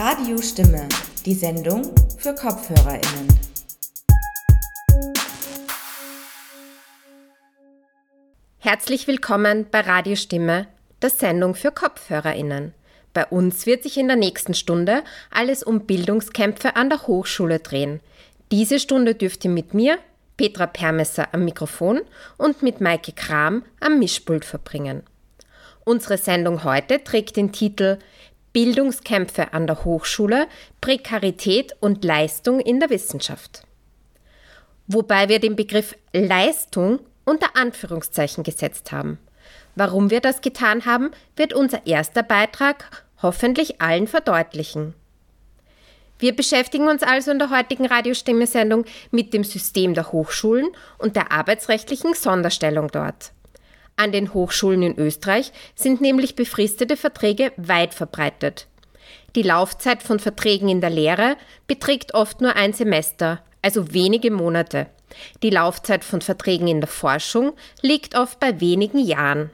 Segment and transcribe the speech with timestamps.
[0.00, 0.88] Radiostimme,
[1.26, 1.82] die Sendung
[2.18, 3.26] für KopfhörerInnen.
[8.60, 10.68] Herzlich willkommen bei Radiostimme,
[11.02, 12.74] der Sendung für KopfhörerInnen.
[13.12, 15.02] Bei uns wird sich in der nächsten Stunde
[15.32, 17.98] alles um Bildungskämpfe an der Hochschule drehen.
[18.52, 19.98] Diese Stunde dürft ihr mit mir,
[20.36, 22.02] Petra Permesser am Mikrofon
[22.36, 25.02] und mit Maike Kram am Mischpult verbringen.
[25.84, 27.98] Unsere Sendung heute trägt den Titel
[28.52, 30.46] Bildungskämpfe an der Hochschule,
[30.80, 33.62] Prekarität und Leistung in der Wissenschaft.
[34.86, 39.18] Wobei wir den Begriff Leistung unter Anführungszeichen gesetzt haben.
[39.74, 44.94] Warum wir das getan haben, wird unser erster Beitrag hoffentlich allen verdeutlichen.
[46.18, 50.68] Wir beschäftigen uns also in der heutigen Radiostimme-Sendung mit dem System der Hochschulen
[50.98, 53.32] und der arbeitsrechtlichen Sonderstellung dort.
[53.98, 58.68] An den Hochschulen in Österreich sind nämlich befristete Verträge weit verbreitet.
[59.34, 64.86] Die Laufzeit von Verträgen in der Lehre beträgt oft nur ein Semester, also wenige Monate.
[65.42, 69.50] Die Laufzeit von Verträgen in der Forschung liegt oft bei wenigen Jahren.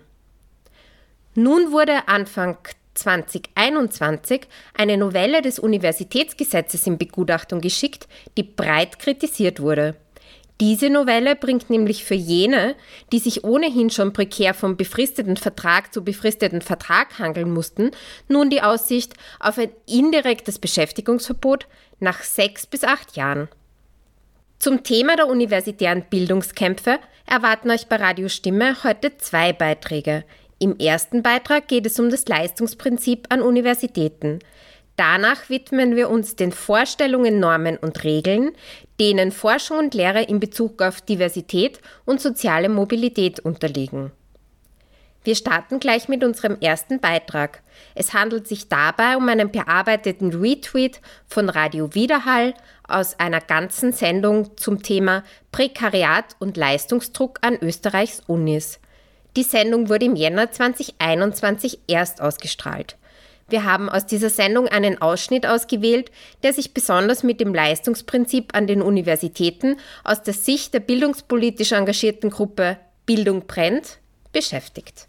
[1.35, 2.59] Nun wurde Anfang
[2.93, 4.43] 2021
[4.75, 9.97] eine Novelle des Universitätsgesetzes in Begutachtung geschickt, die breit kritisiert wurde.
[10.61, 12.77] Diese Novelle bringt nämlich für jene,
[13.11, 17.91] die sich ohnehin schon prekär vom befristeten Vertrag zu befristeten Vertrag handeln mussten,
[18.29, 21.67] nun die Aussicht auf ein indirektes Beschäftigungsverbot
[21.99, 23.49] nach sechs bis acht Jahren.
[24.61, 30.25] Zum Thema der universitären Bildungskämpfe erwarten euch bei Radio Stimme heute zwei Beiträge.
[30.61, 34.39] Im ersten Beitrag geht es um das Leistungsprinzip an Universitäten.
[34.97, 38.53] Danach widmen wir uns den Vorstellungen, Normen und Regeln,
[39.01, 44.13] denen Forschung und Lehre in Bezug auf Diversität und soziale Mobilität unterliegen.
[45.25, 47.63] Wir starten gleich mit unserem ersten Beitrag.
[47.95, 52.53] Es handelt sich dabei um einen bearbeiteten Retweet von Radio Widerhall
[52.87, 58.79] aus einer ganzen Sendung zum Thema Prekariat und Leistungsdruck an Österreichs Unis.
[59.35, 62.97] Die Sendung wurde im Jänner 2021 erst ausgestrahlt.
[63.49, 66.11] Wir haben aus dieser Sendung einen Ausschnitt ausgewählt,
[66.43, 72.31] der sich besonders mit dem Leistungsprinzip an den Universitäten aus der Sicht der bildungspolitisch engagierten
[72.31, 73.99] Gruppe Bildung brennt
[74.33, 75.07] beschäftigt.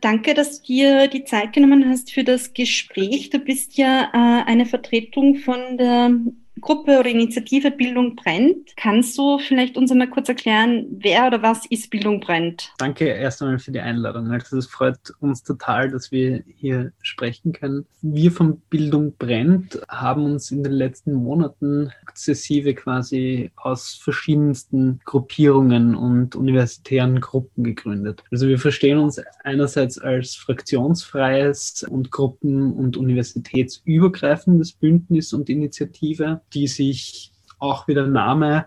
[0.00, 3.30] Danke, dass du dir die Zeit genommen hast für das Gespräch.
[3.30, 6.10] Du bist ja äh, eine Vertretung von der
[6.60, 8.76] Gruppe oder Initiative Bildung brennt.
[8.76, 12.72] Kannst du vielleicht uns einmal kurz erklären, wer oder was ist Bildung brennt?
[12.78, 14.30] Danke erst einmal für die Einladung.
[14.30, 17.86] Also es freut uns total, dass wir hier sprechen können.
[18.02, 25.94] Wir von Bildung brennt haben uns in den letzten Monaten sukzessive quasi aus verschiedensten Gruppierungen
[25.94, 28.22] und universitären Gruppen gegründet.
[28.30, 36.66] Also wir verstehen uns einerseits als fraktionsfreies und gruppen- und universitätsübergreifendes Bündnis und Initiative die
[36.66, 38.66] sich auch wie der Name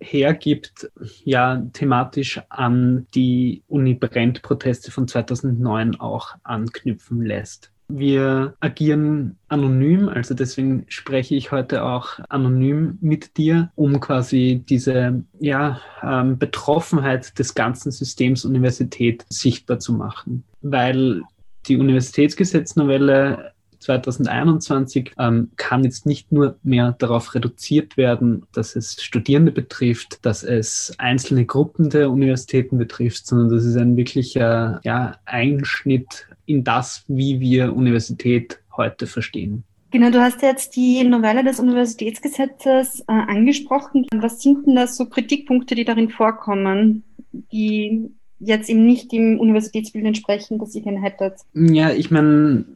[0.00, 0.90] hergibt,
[1.24, 7.72] ja thematisch an die Uni-Brennt-Proteste von 2009 auch anknüpfen lässt.
[7.90, 15.24] Wir agieren anonym, also deswegen spreche ich heute auch anonym mit dir, um quasi diese
[15.40, 20.44] ja, ähm, Betroffenheit des ganzen Systems Universität sichtbar zu machen.
[20.60, 21.22] Weil
[21.66, 29.52] die Universitätsgesetznovelle 2021 ähm, kann jetzt nicht nur mehr darauf reduziert werden, dass es Studierende
[29.52, 36.26] betrifft, dass es einzelne Gruppen der Universitäten betrifft, sondern das ist ein wirklicher ja, Einschnitt
[36.46, 39.64] in das, wie wir Universität heute verstehen.
[39.90, 44.06] Genau, du hast jetzt die Novelle des Universitätsgesetzes äh, angesprochen.
[44.14, 50.04] Was sind denn das so Kritikpunkte, die darin vorkommen, die jetzt eben nicht dem Universitätsbild
[50.04, 51.40] entsprechen, das ihr gerne hättet?
[51.54, 52.66] Ja, ich meine,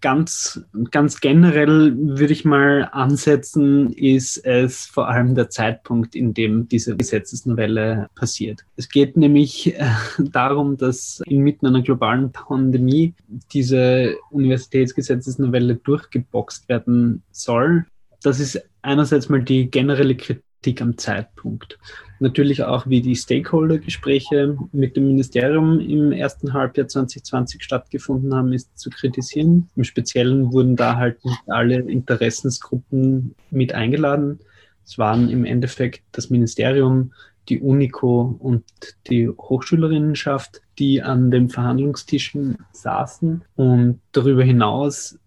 [0.00, 6.68] ganz, ganz generell würde ich mal ansetzen, ist es vor allem der Zeitpunkt, in dem
[6.68, 8.64] diese Gesetzesnovelle passiert.
[8.76, 9.88] Es geht nämlich äh,
[10.18, 13.14] darum, dass inmitten einer globalen Pandemie
[13.52, 17.86] diese Universitätsgesetzesnovelle durchgeboxt werden soll.
[18.22, 20.45] Das ist einerseits mal die generelle Kritik
[20.80, 21.78] am Zeitpunkt
[22.20, 28.78] natürlich auch, wie die Stakeholder-Gespräche mit dem Ministerium im ersten Halbjahr 2020 stattgefunden haben, ist
[28.78, 29.68] zu kritisieren.
[29.76, 34.40] Im Speziellen wurden da halt nicht alle Interessensgruppen mit eingeladen.
[34.84, 37.12] Es waren im Endeffekt das Ministerium,
[37.48, 38.64] die UNICO und
[39.08, 43.44] die Hochschülerinnenschaft, die an den Verhandlungstischen saßen.
[43.56, 45.18] Und darüber hinaus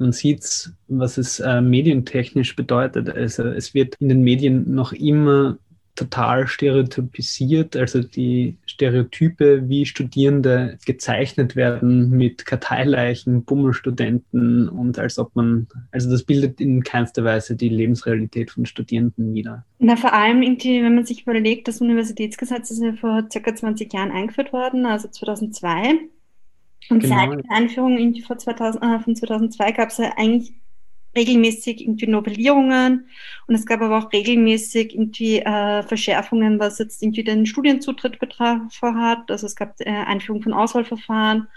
[0.00, 3.10] man sieht, was es äh, medientechnisch bedeutet.
[3.10, 5.58] Also es wird in den Medien noch immer
[5.98, 15.34] total stereotypisiert, also die Stereotype, wie Studierende gezeichnet werden mit Karteileichen, Bummelstudenten und als ob
[15.34, 19.64] man, also das bildet in keinster Weise die Lebensrealität von Studierenden wider.
[19.80, 23.92] Na, vor allem irgendwie, wenn man sich überlegt, das Universitätsgesetz ist ja vor circa 20
[23.92, 25.98] Jahren eingeführt worden, also 2002.
[26.90, 27.16] Und genau.
[27.16, 30.52] seit der Einführung vor 2000, äh, von 2002 gab es ja eigentlich
[31.16, 33.08] regelmäßig irgendwie Novellierungen
[33.46, 39.00] und es gab aber auch regelmäßig irgendwie äh, Verschärfungen, was jetzt irgendwie den Studienzutritt betroffen
[39.00, 39.30] hat.
[39.30, 41.48] Also es gab äh, Einführung von Auswahlverfahren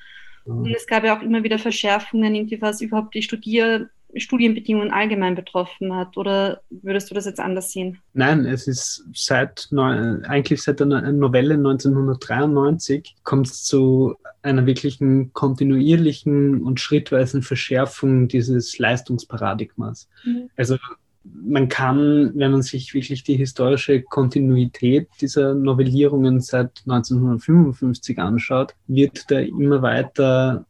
[0.45, 0.57] mhm.
[0.59, 5.35] und es gab ja auch immer wieder Verschärfungen, irgendwie was überhaupt die Studier Studienbedingungen allgemein
[5.35, 6.17] betroffen hat?
[6.17, 7.99] Oder würdest du das jetzt anders sehen?
[8.13, 16.63] Nein, es ist seit eigentlich seit der Novelle 1993 kommt es zu einer wirklichen kontinuierlichen
[16.63, 20.09] und schrittweisen Verschärfung dieses Leistungsparadigmas.
[20.23, 20.49] Mhm.
[20.55, 20.77] Also
[21.23, 29.29] man kann, wenn man sich wirklich die historische Kontinuität dieser Novellierungen seit 1955 anschaut, wird
[29.29, 30.65] da immer weiter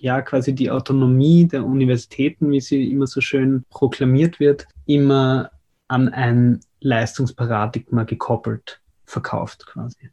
[0.00, 5.50] ja quasi die Autonomie der Universitäten, wie sie immer so schön proklamiert wird, immer
[5.88, 10.10] an ein Leistungsparadigma gekoppelt verkauft quasi.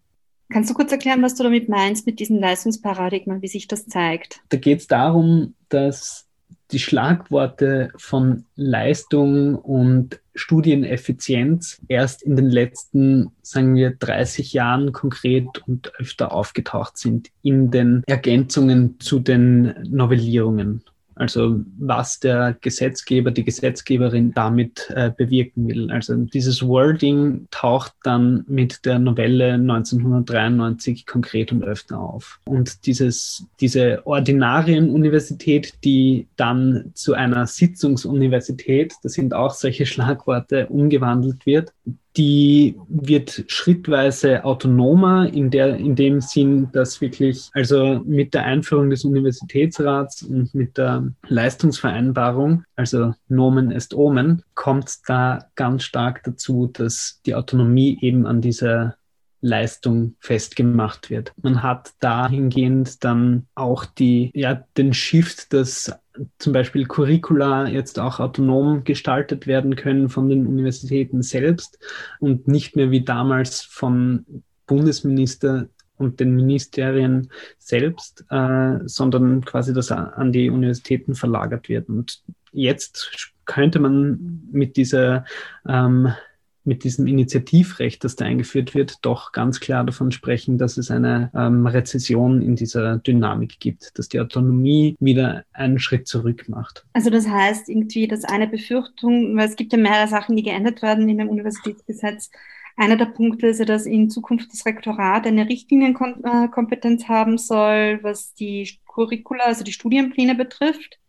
[0.52, 4.42] Kannst du kurz erklären, was du damit meinst mit diesem Leistungsparadigma, wie sich das zeigt?
[4.50, 6.28] Da geht es darum, dass
[6.72, 15.48] die Schlagworte von Leistung und Studieneffizienz erst in den letzten, sagen wir, 30 Jahren konkret
[15.68, 20.84] und öfter aufgetaucht sind in den Ergänzungen zu den Novellierungen.
[21.16, 25.92] Also was der Gesetzgeber, die Gesetzgeberin damit äh, bewirken will.
[25.92, 32.40] Also dieses Wording taucht dann mit der Novelle 1993 konkret und öfter auf.
[32.46, 41.46] Und dieses, diese Ordinarienuniversität, die dann zu einer Sitzungsuniversität, das sind auch solche Schlagworte, umgewandelt
[41.46, 41.74] wird,
[42.18, 48.90] die wird schrittweise autonomer in, der, in dem Sinn, dass wirklich, also mit der Einführung
[48.90, 56.68] des Universitätsrats und mit der Leistungsvereinbarung, also Nomen est Omen, kommt da ganz stark dazu,
[56.68, 58.96] dass die Autonomie eben an dieser
[59.42, 61.34] Leistung festgemacht wird.
[61.42, 65.92] Man hat dahingehend dann auch die, ja, den Shift, dass
[66.38, 71.80] zum Beispiel Curricula jetzt auch autonom gestaltet werden können von den Universitäten selbst
[72.20, 74.26] und nicht mehr wie damals vom
[74.68, 75.68] Bundesminister
[75.98, 81.90] und den Ministerien selbst, äh, sondern quasi das an die Universitäten verlagert wird.
[81.90, 85.26] Und jetzt könnte man mit dieser
[85.68, 86.14] ähm,
[86.64, 91.32] mit diesem Initiativrecht, das da eingeführt wird, doch ganz klar davon sprechen, dass es eine
[91.36, 96.86] ähm, Rezession in dieser Dynamik gibt, dass die Autonomie wieder einen Schritt zurück macht.
[96.94, 100.82] Also das heißt irgendwie, dass eine Befürchtung, weil es gibt ja mehrere Sachen, die geändert
[100.82, 102.30] werden in dem Universitätsgesetz.
[102.78, 108.34] Einer der Punkte ist ja, dass in Zukunft das Rektorat eine Richtlinienkompetenz haben soll, was
[108.34, 111.00] die Curricula, also die Studienpläne betrifft.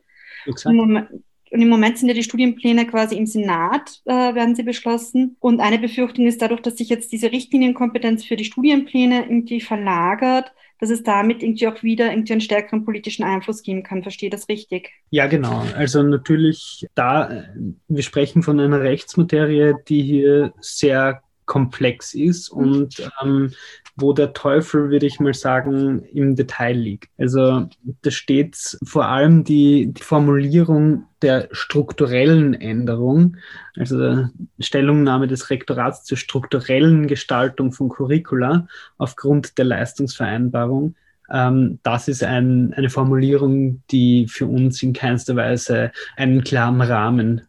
[0.46, 0.75] Exakt.
[1.52, 5.37] Und im Moment sind ja die Studienpläne quasi im Senat, äh, werden sie beschlossen.
[5.38, 10.50] Und eine Befürchtung ist dadurch, dass sich jetzt diese Richtlinienkompetenz für die Studienpläne irgendwie verlagert,
[10.81, 14.02] dass es damit irgendwie auch wieder irgendwie einen stärkeren politischen Einfluss geben kann.
[14.02, 14.93] Verstehe das richtig?
[15.10, 15.62] Ja, genau.
[15.76, 17.43] Also natürlich da, äh,
[17.87, 23.53] wir sprechen von einer Rechtsmaterie, die hier sehr komplex ist und ähm,
[23.97, 27.11] wo der Teufel, würde ich mal sagen, im Detail liegt.
[27.19, 27.69] Also
[28.03, 33.37] da steht vor allem die, die Formulierung der strukturellen Änderung,
[33.77, 34.31] also der
[34.61, 38.67] Stellungnahme des Rektorats zur strukturellen Gestaltung von Curricula
[38.99, 40.94] aufgrund der Leistungsvereinbarung.
[41.31, 47.43] Ähm, das ist ein, eine Formulierung, die für uns in keinster Weise einen klaren Rahmen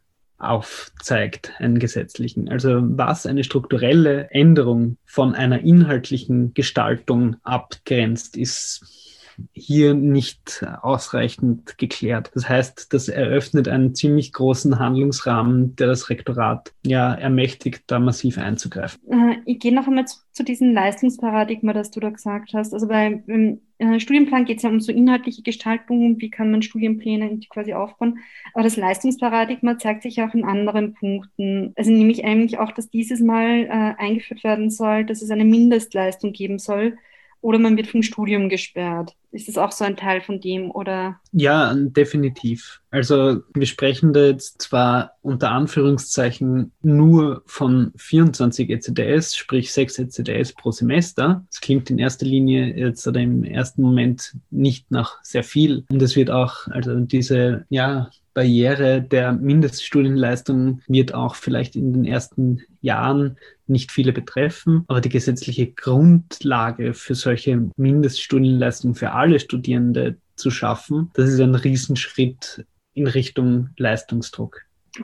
[0.44, 2.50] aufzeigt, einen gesetzlichen.
[2.50, 9.04] Also was eine strukturelle Änderung von einer inhaltlichen Gestaltung abgrenzt, ist
[9.52, 12.32] hier nicht ausreichend geklärt.
[12.34, 18.38] Das heißt, das eröffnet einen ziemlich großen Handlungsrahmen, der das Rektorat ja ermächtigt, da massiv
[18.38, 19.00] einzugreifen.
[19.10, 22.74] Äh, ich gehe noch einmal zu, zu diesem Leistungsparadigma, das du da gesagt hast.
[22.74, 26.62] Also bei im äh, Studienplan geht es ja um so inhaltliche Gestaltung, wie kann man
[26.62, 28.20] Studienpläne quasi aufbauen.
[28.54, 31.74] Aber das Leistungsparadigma zeigt sich auch in anderen Punkten.
[31.76, 36.32] Also nämlich eigentlich auch, dass dieses Mal äh, eingeführt werden soll, dass es eine Mindestleistung
[36.32, 36.98] geben soll
[37.44, 39.16] oder man wird vom Studium gesperrt.
[39.32, 41.20] Ist das auch so ein Teil von dem oder?
[41.34, 42.82] Ja, definitiv.
[42.90, 50.54] Also wir sprechen da jetzt zwar unter Anführungszeichen nur von 24 ECDS, sprich 6 ECDS
[50.54, 51.44] pro Semester.
[51.50, 55.84] Das klingt in erster Linie jetzt oder im ersten Moment nicht nach sehr viel.
[55.92, 62.06] Und es wird auch, also diese, ja, Barriere der Mindeststudienleistung wird auch vielleicht in den
[62.06, 63.38] ersten Jahren
[63.68, 71.12] nicht viele betreffen, aber die gesetzliche Grundlage für solche Mindeststudienleistungen für alle Studierende zu schaffen,
[71.14, 74.62] das ist ein Riesenschritt in Richtung Leistungsdruck.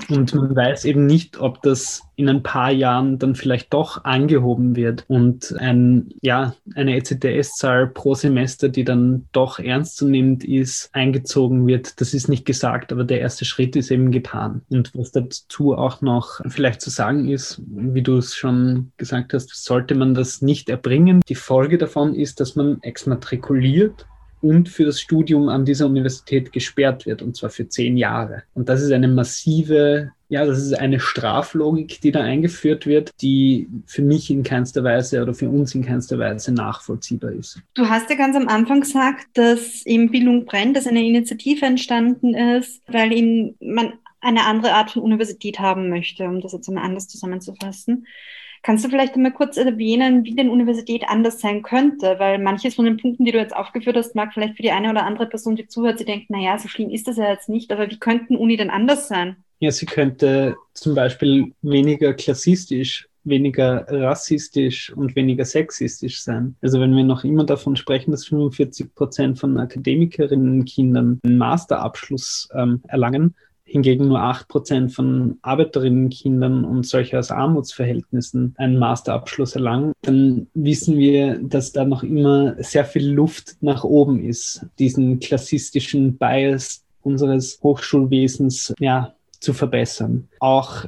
[0.08, 4.76] Und man weiß eben nicht, ob das in ein paar Jahren dann vielleicht doch angehoben
[4.76, 12.02] wird und ein, ja, eine ECTS-Zahl pro Semester, die dann doch ernstzunehmend ist, eingezogen wird.
[12.02, 14.62] Das ist nicht gesagt, aber der erste Schritt ist eben getan.
[14.70, 19.50] Und was dazu auch noch vielleicht zu sagen ist, wie du es schon gesagt hast,
[19.64, 21.22] sollte man das nicht erbringen.
[21.28, 24.06] Die Folge davon ist, dass man exmatrikuliert
[24.42, 28.44] und für das Studium an dieser Universität gesperrt wird, und zwar für zehn Jahre.
[28.54, 33.68] Und das ist eine massive, ja, das ist eine Straflogik, die da eingeführt wird, die
[33.86, 37.62] für mich in keinster Weise oder für uns in keinster Weise nachvollziehbar ist.
[37.74, 42.34] Du hast ja ganz am Anfang gesagt, dass im Bildung brennt, dass eine Initiative entstanden
[42.34, 46.84] ist, weil in, man eine andere Art von Universität haben möchte, um das jetzt einmal
[46.84, 48.06] anders zusammenzufassen.
[48.62, 52.16] Kannst du vielleicht einmal kurz erwähnen, wie denn Universität anders sein könnte?
[52.20, 54.90] Weil manches von den Punkten, die du jetzt aufgeführt hast, mag vielleicht für die eine
[54.90, 57.72] oder andere Person, die zuhört, sie denkt, naja, so schlimm ist das ja jetzt nicht,
[57.72, 59.38] aber wie könnten Uni denn anders sein?
[59.60, 66.56] Ja, sie könnte zum Beispiel weniger klassistisch weniger rassistisch und weniger sexistisch sein.
[66.62, 72.82] Also wenn wir noch immer davon sprechen, dass 45 Prozent von Akademikerinnenkindern einen Masterabschluss ähm,
[72.88, 73.36] erlangen,
[73.70, 81.40] hingegen nur 8% von Arbeiterinnenkindern und solche aus Armutsverhältnissen einen Masterabschluss erlangen, dann wissen wir,
[81.40, 88.74] dass da noch immer sehr viel Luft nach oben ist, diesen klassistischen Bias unseres Hochschulwesens
[88.80, 90.28] ja, zu verbessern.
[90.40, 90.86] Auch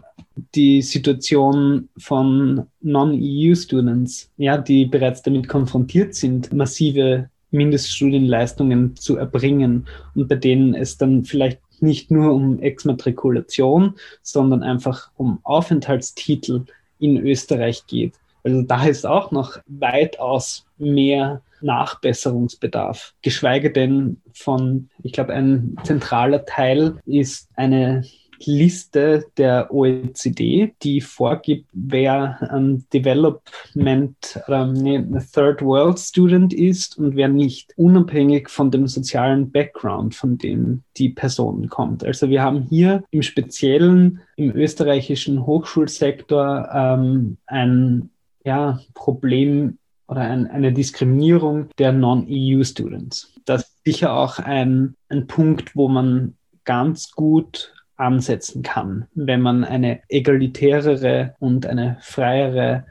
[0.56, 10.28] die Situation von Non-EU-Students, ja, die bereits damit konfrontiert sind, massive Mindeststudienleistungen zu erbringen und
[10.30, 16.66] bei denen es dann vielleicht nicht nur um Exmatrikulation, sondern einfach um Aufenthaltstitel
[17.00, 18.14] in Österreich geht.
[18.44, 23.14] Also da ist auch noch weitaus mehr Nachbesserungsbedarf.
[23.22, 28.04] Geschweige denn von, ich glaube, ein zentraler Teil ist eine
[28.46, 37.28] Liste der OECD, die vorgibt, wer ein Development, ähm, Third World Student ist und wer
[37.28, 42.04] nicht, unabhängig von dem sozialen Background, von dem die Person kommt.
[42.04, 48.10] Also wir haben hier im Speziellen im österreichischen Hochschulsektor ähm, ein
[48.44, 53.34] ja, Problem oder ein, eine Diskriminierung der Non-EU-Students.
[53.46, 59.64] Das ist sicher auch ein, ein Punkt, wo man ganz gut ansetzen kann, wenn man
[59.64, 62.86] eine egalitärere und eine freiere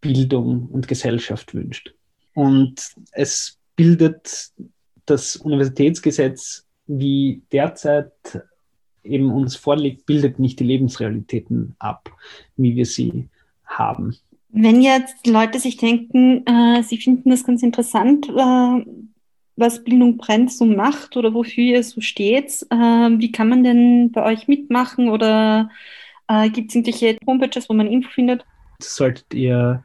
[0.00, 1.94] Bildung und Gesellschaft wünscht.
[2.34, 4.50] Und es bildet
[5.06, 8.12] das Universitätsgesetz, wie derzeit
[9.04, 12.10] eben uns vorliegt, bildet nicht die Lebensrealitäten ab,
[12.56, 13.28] wie wir sie
[13.64, 14.16] haben.
[14.48, 18.84] Wenn jetzt Leute sich denken, äh, sie finden das ganz interessant, äh,
[19.56, 22.66] was Bildung brennt so macht oder wofür ihr so steht.
[22.70, 25.70] Äh, wie kann man denn bei euch mitmachen oder
[26.28, 28.44] äh, gibt es irgendwelche Homepages, wo man Info findet?
[28.80, 29.82] Solltet ihr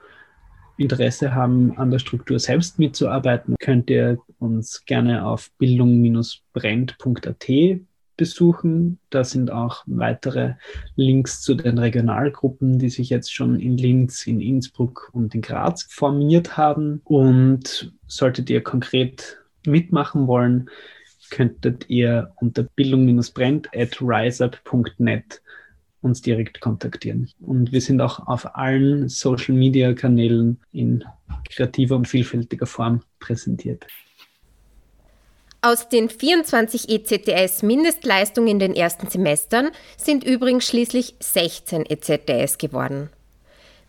[0.78, 7.50] Interesse haben, an der Struktur selbst mitzuarbeiten, könnt ihr uns gerne auf bildung-brennt.at
[8.18, 9.00] besuchen.
[9.10, 10.54] Da sind auch weitere
[10.96, 15.88] Links zu den Regionalgruppen, die sich jetzt schon in Linz, in Innsbruck und in Graz
[15.90, 17.02] formiert haben.
[17.04, 20.70] Und solltet ihr konkret mitmachen wollen,
[21.30, 25.42] könntet ihr unter bildung-brennt at riseup.net
[26.02, 27.30] uns direkt kontaktieren.
[27.40, 31.04] Und wir sind auch auf allen Social-Media-Kanälen in
[31.50, 33.86] kreativer und vielfältiger Form präsentiert.
[35.62, 43.10] Aus den 24 ECTS Mindestleistungen in den ersten Semestern sind übrigens schließlich 16 ECTS geworden.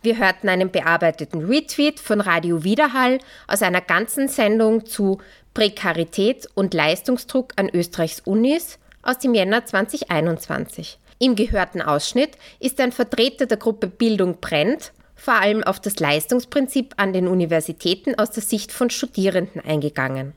[0.03, 5.19] Wir hörten einen bearbeiteten Retweet von Radio Widerhall aus einer ganzen Sendung zu
[5.55, 10.99] Prekarität und Leistungsdruck an Österreichs Unis aus dem Jänner 2021.
[11.21, 14.93] Im gehörten Ausschnitt ist ein Vertreter der Gruppe Bildung brennt
[15.23, 20.33] vor allem auf das Leistungsprinzip an den Universitäten aus der Sicht von Studierenden eingegangen.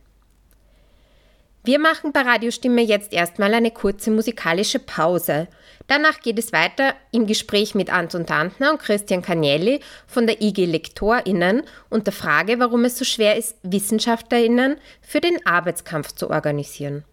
[1.66, 5.48] Wir machen bei Radiostimme jetzt erstmal eine kurze musikalische Pause.
[5.88, 10.66] Danach geht es weiter im Gespräch mit Anton Tantner und Christian Cagnelli von der IG
[10.66, 17.04] LektorInnen und der Frage, warum es so schwer ist, WissenschaftlerInnen für den Arbeitskampf zu organisieren.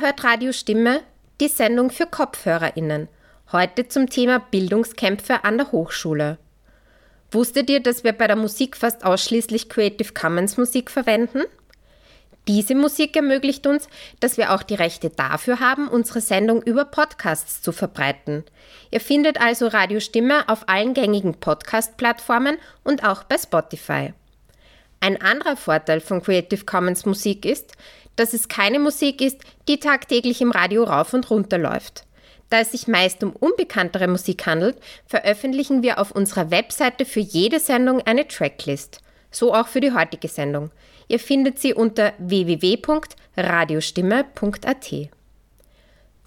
[0.00, 1.02] Hört Radio Stimme,
[1.42, 3.08] die Sendung für KopfhörerInnen.
[3.52, 6.38] Heute zum Thema Bildungskämpfe an der Hochschule.
[7.30, 11.42] Wusstet ihr, dass wir bei der Musik fast ausschließlich Creative Commons Musik verwenden?
[12.48, 13.88] Diese Musik ermöglicht uns,
[14.20, 18.44] dass wir auch die Rechte dafür haben, unsere Sendung über Podcasts zu verbreiten.
[18.90, 24.14] Ihr findet also Radiostimme auf allen gängigen Podcast-Plattformen und auch bei Spotify.
[25.02, 27.72] Ein anderer Vorteil von Creative Commons Musik ist,
[28.20, 32.04] dass es keine Musik ist, die tagtäglich im Radio rauf und runter läuft.
[32.50, 37.60] Da es sich meist um unbekanntere Musik handelt, veröffentlichen wir auf unserer Webseite für jede
[37.60, 39.00] Sendung eine Tracklist.
[39.30, 40.70] So auch für die heutige Sendung.
[41.08, 44.92] Ihr findet sie unter www.radiostimme.at.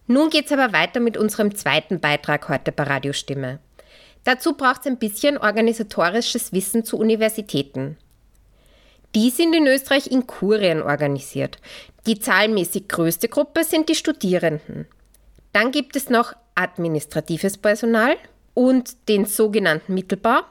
[0.08, 3.60] Nun geht's aber weiter mit unserem zweiten Beitrag heute bei Radiostimme.
[4.24, 7.98] Dazu braucht es ein bisschen organisatorisches Wissen zu Universitäten.
[9.16, 11.58] Die sind in Österreich in Kurien organisiert.
[12.08, 14.88] Die zahlenmäßig größte Gruppe sind die Studierenden.
[15.52, 18.16] Dann gibt es noch administratives Personal
[18.54, 20.42] und den sogenannten Mittelbau,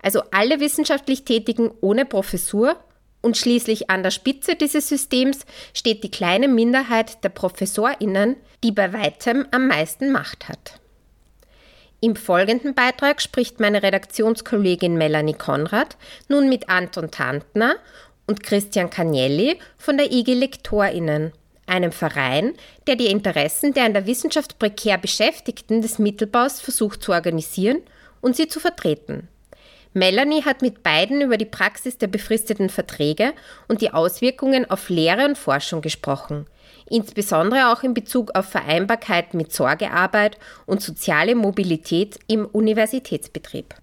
[0.00, 2.76] also alle wissenschaftlich Tätigen ohne Professur
[3.22, 8.92] und schließlich an der Spitze dieses Systems steht die kleine Minderheit der Professorinnen, die bei
[8.92, 10.78] weitem am meisten Macht hat.
[12.04, 15.96] Im folgenden Beitrag spricht meine Redaktionskollegin Melanie Konrad
[16.28, 17.76] nun mit Anton Tantner
[18.26, 21.32] und Christian Cagnelli von der IG Lektorinnen,
[21.64, 22.52] einem Verein,
[22.86, 27.80] der die Interessen der in der Wissenschaft prekär Beschäftigten des Mittelbaus versucht zu organisieren
[28.20, 29.28] und sie zu vertreten.
[29.94, 33.32] Melanie hat mit beiden über die Praxis der befristeten Verträge
[33.66, 36.44] und die Auswirkungen auf Lehre und Forschung gesprochen,
[36.88, 43.74] insbesondere auch in Bezug auf Vereinbarkeit mit Sorgearbeit und soziale Mobilität im Universitätsbetrieb.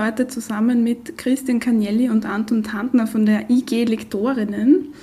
[0.00, 4.94] Heute zusammen mit Christian Cagnelli und Anton Tantner von der IG Lektorinnen.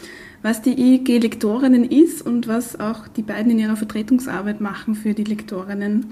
[0.41, 5.13] Was die IG Lektorinnen ist und was auch die beiden in ihrer Vertretungsarbeit machen für
[5.13, 6.07] die Lektorinnen,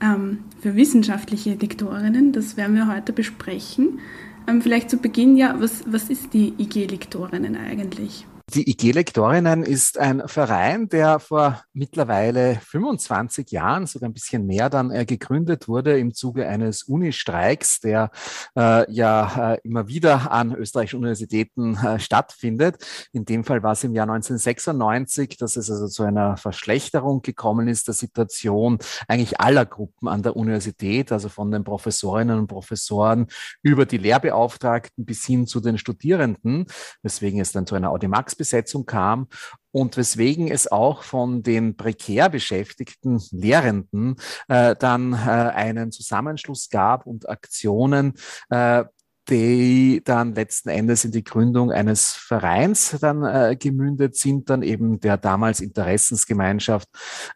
[0.00, 4.00] ähm, für wissenschaftliche Lektorinnen, das werden wir heute besprechen.
[4.46, 8.26] Ähm, vielleicht zu Beginn, ja, was, was ist die IG Lektorinnen eigentlich?
[8.52, 14.90] Die IG-Lektorinnen ist ein Verein, der vor mittlerweile 25 Jahren, sogar ein bisschen mehr dann
[14.90, 18.10] äh, gegründet wurde im Zuge eines Unistreiks, der
[18.54, 22.76] äh, ja äh, immer wieder an österreichischen Universitäten äh, stattfindet.
[23.12, 27.66] In dem Fall war es im Jahr 1996, dass es also zu einer Verschlechterung gekommen
[27.66, 28.78] ist der Situation
[29.08, 33.26] eigentlich aller Gruppen an der Universität, also von den Professorinnen und Professoren
[33.62, 36.66] über die Lehrbeauftragten bis hin zu den Studierenden,
[37.02, 39.28] weswegen es dann zu einer Audimax Besetzung kam
[39.72, 44.16] und weswegen es auch von den prekär beschäftigten Lehrenden
[44.48, 48.14] äh, dann äh, einen Zusammenschluss gab und Aktionen,
[48.50, 48.84] äh,
[49.28, 55.00] die dann letzten Endes in die Gründung eines Vereins dann äh, gemündet sind, dann eben
[55.00, 56.88] der damals Interessensgemeinschaft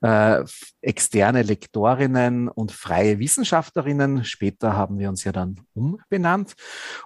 [0.03, 0.45] äh,
[0.83, 4.25] externe Lektorinnen und freie Wissenschaftlerinnen.
[4.25, 6.55] Später haben wir uns ja dann umbenannt.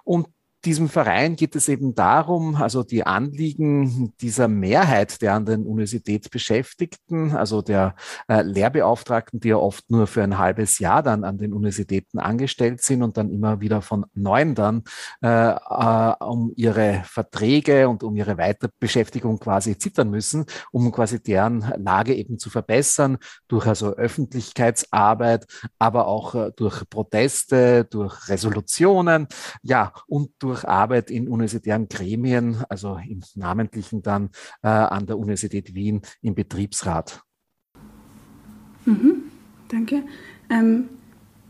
[0.03, 0.27] Und
[0.65, 7.35] diesem Verein geht es eben darum, also die Anliegen dieser Mehrheit der an den Universitätsbeschäftigten,
[7.35, 7.95] also der
[8.27, 12.81] äh, Lehrbeauftragten, die ja oft nur für ein halbes Jahr dann an den Universitäten angestellt
[12.81, 14.83] sind und dann immer wieder von neuen dann
[15.21, 21.73] äh, äh, um ihre Verträge und um ihre Weiterbeschäftigung quasi zittern müssen, um quasi deren
[21.77, 25.45] Lage eben zu verbessern durch also Öffentlichkeitsarbeit,
[25.77, 29.27] aber auch äh, durch Proteste, durch Resolutionen,
[29.61, 34.29] ja, und durch durch Arbeit in universitären Gremien, also im Namentlichen dann
[34.61, 37.23] äh, an der Universität Wien im Betriebsrat.
[38.85, 39.23] Mhm,
[39.67, 40.03] danke.
[40.51, 40.89] Ähm,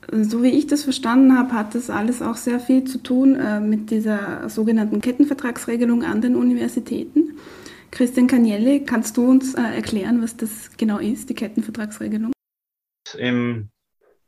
[0.10, 3.60] so wie ich das verstanden habe, hat das alles auch sehr viel zu tun äh,
[3.60, 7.38] mit dieser sogenannten Kettenvertragsregelung an den Universitäten.
[7.92, 12.32] Christian Cagnelli, kannst du uns äh, erklären, was das genau ist, die Kettenvertragsregelung?
[13.18, 13.70] Im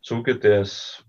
[0.02, 1.06] Zuge des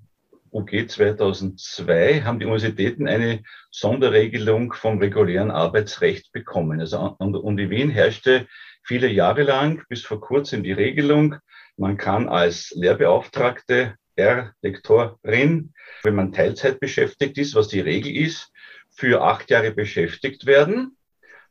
[0.52, 6.80] UG 2002 haben die Universitäten eine Sonderregelung vom regulären Arbeitsrecht bekommen.
[6.80, 8.46] Also an der Uni Wien herrschte
[8.85, 11.37] viele Jahre lang bis vor kurzem die Regelung,
[11.76, 18.50] man kann als Lehrbeauftragte, R, Lektorin, wenn man Teilzeit beschäftigt ist, was die Regel ist,
[18.90, 20.96] für acht Jahre beschäftigt werden.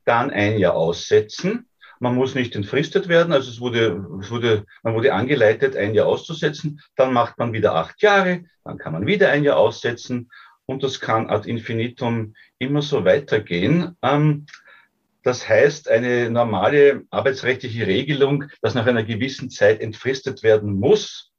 [0.05, 1.67] dann ein Jahr aussetzen.
[2.05, 6.05] Man muss nicht entfristet werden, also es wurde, es wurde, man wurde angeleitet, ein Jahr
[6.05, 6.79] auszusetzen.
[6.95, 10.29] Dann macht man wieder acht Jahre, dann kann man wieder ein Jahr aussetzen
[10.67, 13.97] und das kann ad infinitum immer so weitergehen.
[14.03, 14.45] Ähm,
[15.23, 21.31] das heißt, eine normale arbeitsrechtliche Regelung, dass nach einer gewissen Zeit entfristet werden muss,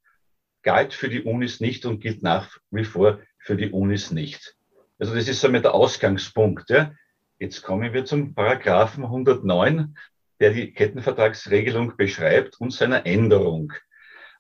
[0.64, 4.57] galt für die Unis nicht und gilt nach wie vor für die Unis nicht.
[4.98, 6.70] Also das ist somit der Ausgangspunkt.
[6.70, 6.90] Ja.
[7.38, 9.94] Jetzt kommen wir zum Paragraphen 109,
[10.40, 13.72] der die Kettenvertragsregelung beschreibt und seiner Änderung.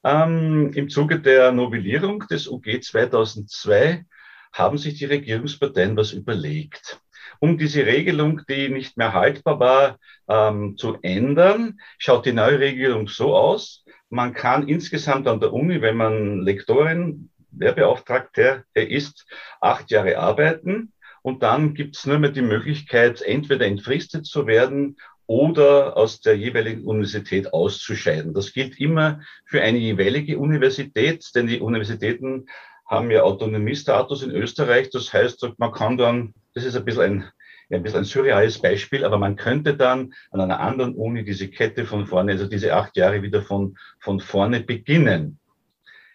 [0.04, 4.04] Ähm, Im Zuge der Novellierung des UG 2002
[4.52, 7.00] haben sich die Regierungsparteien was überlegt.
[7.40, 13.08] Um diese Regelung, die nicht mehr haltbar war, ähm, zu ändern, schaut die neue Regelung
[13.08, 13.84] so aus.
[14.08, 19.26] Man kann insgesamt an der Uni, wenn man Lektorin, Lehrbeauftragter ist,
[19.60, 20.92] acht Jahre arbeiten.
[21.22, 26.36] Und dann gibt es nur mehr die Möglichkeit, entweder entfristet zu werden oder aus der
[26.36, 28.34] jeweiligen Universität auszuscheiden.
[28.34, 32.46] Das gilt immer für eine jeweilige Universität, denn die Universitäten
[32.86, 34.90] haben ja Autonomiestatus in Österreich.
[34.90, 37.24] Das heißt, man kann dann, das ist ein bisschen ein,
[37.70, 41.84] ein bisschen ein surreales Beispiel, aber man könnte dann an einer anderen Uni diese Kette
[41.84, 45.40] von vorne, also diese acht Jahre wieder von, von vorne beginnen.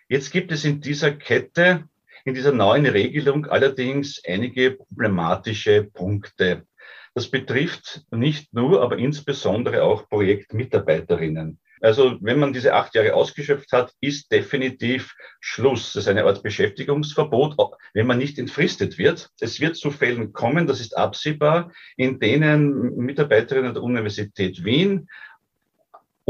[0.08, 1.86] Jetzt gibt es in dieser Kette,
[2.24, 6.66] in dieser neuen Regelung allerdings einige problematische Punkte.
[7.14, 11.60] Das betrifft nicht nur, aber insbesondere auch Projektmitarbeiterinnen.
[11.82, 15.94] Also wenn man diese acht Jahre ausgeschöpft hat, ist definitiv Schluss.
[15.94, 17.58] Das ist eine Art Beschäftigungsverbot,
[17.94, 19.30] wenn man nicht entfristet wird.
[19.40, 25.10] Es wird zu Fällen kommen, das ist absehbar, in denen Mitarbeiterinnen der Universität Wien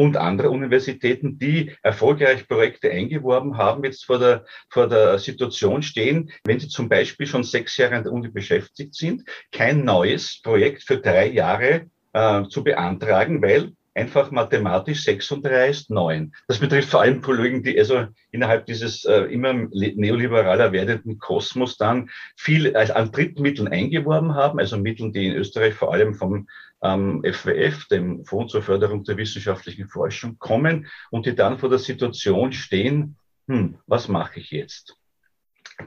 [0.01, 6.31] und andere Universitäten, die erfolgreich Projekte eingeworben haben, jetzt vor der, vor der Situation stehen,
[6.43, 10.81] wenn sie zum Beispiel schon sechs Jahre an der Uni beschäftigt sind, kein neues Projekt
[10.83, 16.33] für drei Jahre äh, zu beantragen, weil einfach mathematisch 6 und 3 ist 9.
[16.47, 22.09] Das betrifft vor allem Kollegen, die also innerhalb dieses äh, immer neoliberaler werdenden Kosmos dann
[22.35, 26.47] viel als an Drittmitteln eingeworben haben, also Mitteln, die in Österreich vor allem vom
[26.81, 31.79] ähm, FWF, dem Fonds zur Förderung der wissenschaftlichen Forschung, kommen und die dann vor der
[31.79, 34.95] Situation stehen, hm, was mache ich jetzt?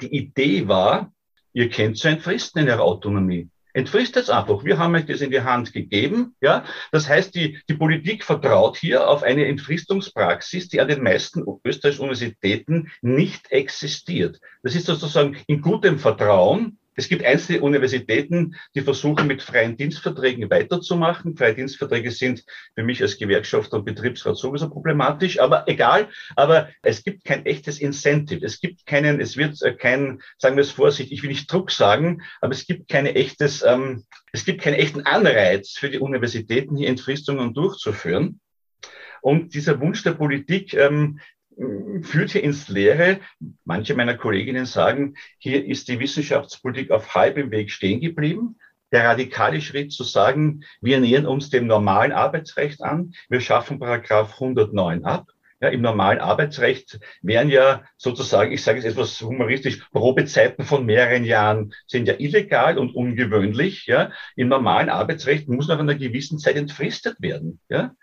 [0.00, 1.12] Die Idee war,
[1.52, 4.64] ihr kennt so ein Fristen in der Autonomie entfrisst es einfach.
[4.64, 6.34] Wir haben euch das in die Hand gegeben.
[6.40, 6.64] Ja?
[6.92, 12.04] Das heißt, die, die Politik vertraut hier auf eine Entfristungspraxis, die an den meisten österreichischen
[12.04, 14.40] Universitäten nicht existiert.
[14.62, 20.48] Das ist sozusagen in gutem Vertrauen es gibt einzelne Universitäten, die versuchen, mit freien Dienstverträgen
[20.50, 21.36] weiterzumachen.
[21.36, 26.08] Freie Dienstverträge sind für mich als Gewerkschafter und Betriebsrat sowieso problematisch, aber egal.
[26.36, 28.44] Aber es gibt kein echtes Incentive.
[28.44, 31.70] Es gibt keinen, es wird äh, kein, sagen wir es vorsichtig, ich will nicht Druck
[31.70, 36.76] sagen, aber es gibt keine echtes, ähm, es gibt keinen echten Anreiz für die Universitäten,
[36.76, 38.40] hier Entfristungen durchzuführen.
[39.24, 41.18] Und dieser Wunsch der Politik, ähm,
[42.02, 43.20] führt hier ins Leere.
[43.64, 48.56] Manche meiner Kolleginnen sagen, hier ist die Wissenschaftspolitik auf halbem Weg stehen geblieben.
[48.92, 54.34] Der radikale Schritt zu sagen, wir nähern uns dem normalen Arbeitsrecht an, wir schaffen Paragraph
[54.34, 55.26] 109 ab.
[55.60, 61.24] Ja, Im normalen Arbeitsrecht wären ja sozusagen, ich sage es etwas humoristisch, Probezeiten von mehreren
[61.24, 63.86] Jahren sind ja illegal und ungewöhnlich.
[63.86, 64.12] Ja.
[64.36, 67.60] Im normalen Arbeitsrecht muss nach einer gewissen Zeit entfristet werden.
[67.70, 67.94] Ja.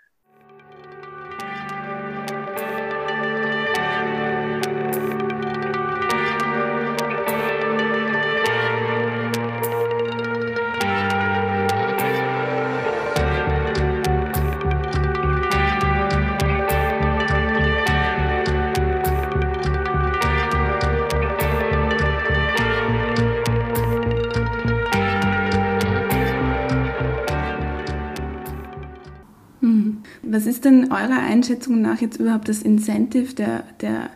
[30.62, 34.10] Ist denn eurer Einschätzung nach jetzt überhaupt das Incentive der, der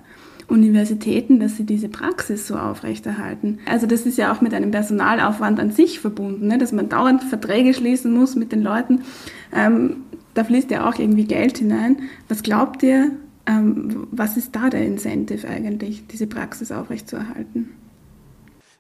[0.47, 3.59] Universitäten, dass sie diese Praxis so aufrechterhalten.
[3.69, 6.57] Also das ist ja auch mit einem Personalaufwand an sich verbunden, ne?
[6.59, 9.01] dass man dauernd Verträge schließen muss mit den Leuten.
[9.53, 9.97] Ähm,
[10.35, 11.97] da fließt ja auch irgendwie Geld hinein.
[12.29, 13.11] Was glaubt ihr,
[13.47, 17.71] ähm, was ist da der Incentive eigentlich, diese Praxis aufrechtzuerhalten?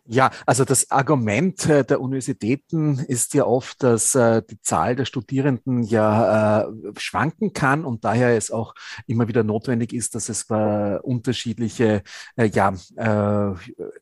[0.08, 5.04] Ja, also das Argument äh, der Universitäten ist ja oft, dass äh, die Zahl der
[5.04, 8.74] Studierenden ja äh, schwanken kann und daher es auch
[9.06, 10.46] immer wieder notwendig ist, dass es
[11.02, 12.02] unterschiedliche
[12.36, 12.74] ja,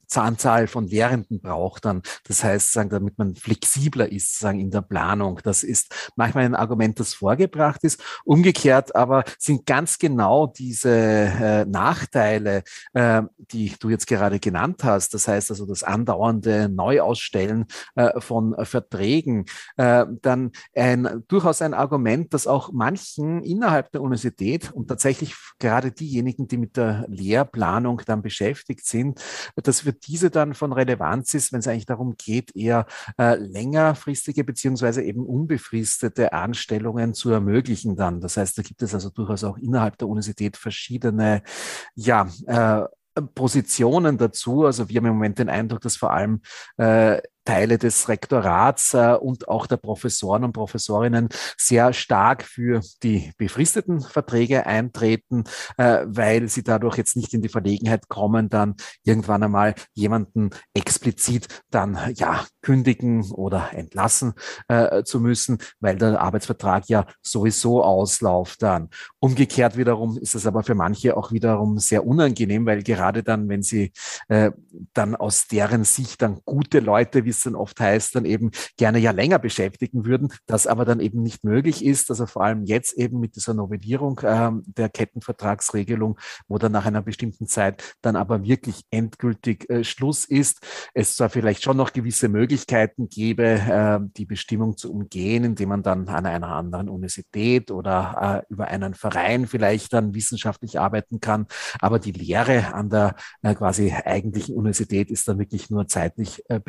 [0.06, 2.02] Zahnzahl von Lehrenden braucht dann.
[2.26, 5.40] Das heißt, sagen, damit man flexibler ist, sagen in der Planung.
[5.42, 8.02] Das ist manchmal ein Argument, das vorgebracht ist.
[8.24, 12.62] Umgekehrt aber sind ganz genau diese Nachteile,
[12.94, 15.14] die du jetzt gerade genannt hast.
[15.14, 22.34] Das heißt also das andauernde Neuausstellen äh, von Verträgen, äh, dann ein, durchaus ein Argument,
[22.34, 28.22] das auch manchen innerhalb der Universität und tatsächlich gerade diejenigen, die mit der Lehrplanung dann
[28.22, 29.20] beschäftigt sind,
[29.56, 32.86] dass für diese dann von Relevanz ist, wenn es eigentlich darum geht, eher
[33.18, 38.20] äh, längerfristige beziehungsweise eben unbefristete Anstellungen zu ermöglichen dann.
[38.20, 41.42] Das heißt, da gibt es also durchaus auch innerhalb der Universität verschiedene
[41.94, 42.84] ja, äh,
[43.34, 44.64] Positionen dazu.
[44.64, 46.42] Also wir haben im Moment den Eindruck, dass vor allem
[46.76, 51.28] äh, Teile des Rektorats äh, und auch der Professoren und Professorinnen
[51.58, 55.44] sehr stark für die befristeten Verträge eintreten,
[55.76, 61.48] äh, weil sie dadurch jetzt nicht in die Verlegenheit kommen, dann irgendwann einmal jemanden explizit
[61.70, 64.32] dann ja kündigen oder entlassen
[64.68, 68.88] äh, zu müssen, weil der Arbeitsvertrag ja sowieso auslauft dann.
[69.20, 73.62] Umgekehrt wiederum ist es aber für manche auch wiederum sehr unangenehm, weil gerade dann, wenn
[73.62, 73.92] sie
[74.28, 74.50] äh,
[74.94, 78.98] dann aus deren Sicht dann gute Leute wie es dann oft heißt, dann eben gerne
[78.98, 82.10] ja länger beschäftigen würden, das aber dann eben nicht möglich ist.
[82.10, 86.18] Also vor allem jetzt eben mit dieser Novellierung äh, der Kettenvertragsregelung,
[86.48, 90.60] wo dann nach einer bestimmten Zeit dann aber wirklich endgültig äh, Schluss ist.
[90.94, 95.82] Es zwar vielleicht schon noch gewisse Möglichkeiten gäbe, äh, die Bestimmung zu umgehen, indem man
[95.82, 101.46] dann an einer anderen Universität oder äh, über einen Verein vielleicht dann wissenschaftlich arbeiten kann.
[101.80, 106.60] Aber die Lehre an der äh, quasi eigentlichen Universität ist dann wirklich nur zeitlich äh,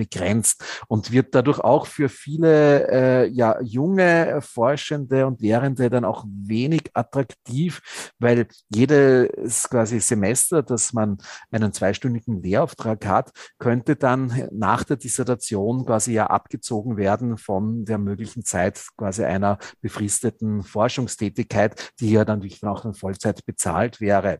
[0.55, 6.25] begrenzt und wird dadurch auch für viele äh, ja, junge Forschende und Lehrende dann auch
[6.27, 11.17] wenig attraktiv, weil jedes quasi Semester, dass man
[11.51, 17.97] einen zweistündigen Lehrauftrag hat, könnte dann nach der Dissertation quasi ja abgezogen werden von der
[17.97, 24.39] möglichen Zeit quasi einer befristeten Forschungstätigkeit, die ja dann wirklich auch in Vollzeit bezahlt wäre.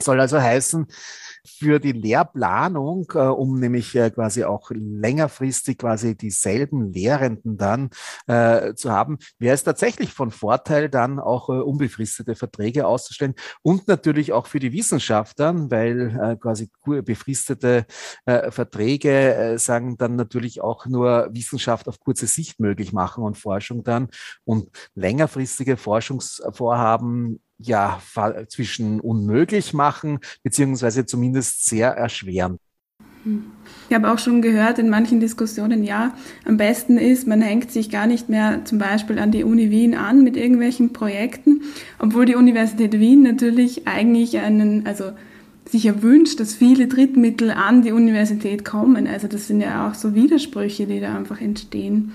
[0.00, 0.86] Soll also heißen,
[1.46, 7.90] für die Lehrplanung, äh, um nämlich äh, quasi auch längerfristig quasi dieselben Lehrenden dann
[8.26, 13.88] äh, zu haben, wäre es tatsächlich von Vorteil, dann auch äh, unbefristete Verträge auszustellen und
[13.88, 17.86] natürlich auch für die Wissenschaftler, weil äh, quasi befristete
[18.24, 23.84] äh, Verträge sagen dann natürlich auch nur Wissenschaft auf kurze Sicht möglich machen und Forschung
[23.84, 24.08] dann
[24.44, 28.00] und längerfristige Forschungsvorhaben ja
[28.48, 32.58] zwischen unmöglich machen, beziehungsweise zumindest sehr erschweren.
[33.88, 36.14] Ich habe auch schon gehört in manchen Diskussionen, ja,
[36.44, 39.94] am besten ist, man hängt sich gar nicht mehr zum Beispiel an die Uni Wien
[39.94, 41.62] an mit irgendwelchen Projekten,
[41.98, 45.12] obwohl die Universität Wien natürlich eigentlich einen, also
[45.66, 49.06] sich ja wünscht, dass viele Drittmittel an die Universität kommen.
[49.06, 52.12] Also das sind ja auch so Widersprüche, die da einfach entstehen.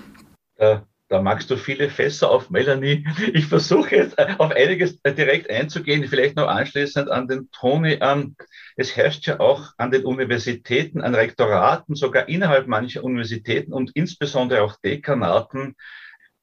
[0.59, 3.05] Ja, da magst du viele Fässer auf, Melanie.
[3.33, 7.97] Ich versuche jetzt äh, auf einiges äh, direkt einzugehen, vielleicht noch anschließend an den Toni.
[7.99, 8.35] Ähm,
[8.77, 14.61] es herrscht ja auch an den Universitäten, an Rektoraten, sogar innerhalb mancher Universitäten und insbesondere
[14.61, 15.75] auch Dekanaten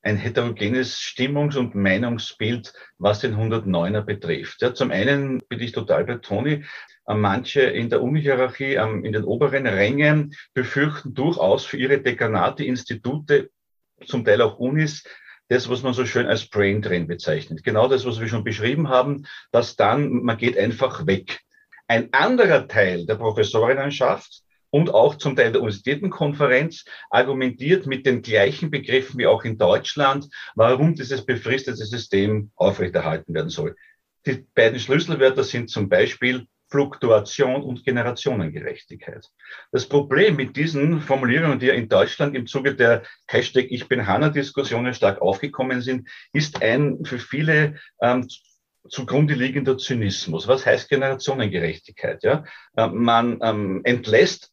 [0.03, 4.63] ein heterogenes Stimmungs- und Meinungsbild, was den 109er betrifft.
[4.63, 6.65] Ja, zum einen bin ich total bei Toni.
[7.07, 13.51] Äh, manche in der Uni-Hierarchie, in den oberen Rängen befürchten durchaus für ihre Dekanate, Institute
[14.05, 15.05] zum Teil auch Unis,
[15.49, 17.63] das, was man so schön als Brain Drain bezeichnet.
[17.63, 21.41] Genau das, was wir schon beschrieben haben, dass dann, man geht einfach weg.
[21.87, 28.71] Ein anderer Teil der Professorinnenschaft und auch zum Teil der Universitätenkonferenz argumentiert mit den gleichen
[28.71, 33.77] Begriffen wie auch in Deutschland, warum dieses befristete System aufrechterhalten werden soll.
[34.27, 39.31] Die beiden Schlüsselwörter sind zum Beispiel Fluktuation und Generationengerechtigkeit.
[39.73, 44.07] Das Problem mit diesen Formulierungen, die ja in Deutschland im Zuge der Hashtag Ich bin
[44.07, 48.29] Hanna-Diskussionen stark aufgekommen sind, ist ein für viele ähm,
[48.91, 50.47] zugrunde liegender Zynismus.
[50.49, 52.23] Was heißt Generationengerechtigkeit?
[52.23, 52.45] Ja?
[52.77, 54.53] Äh, man ähm, entlässt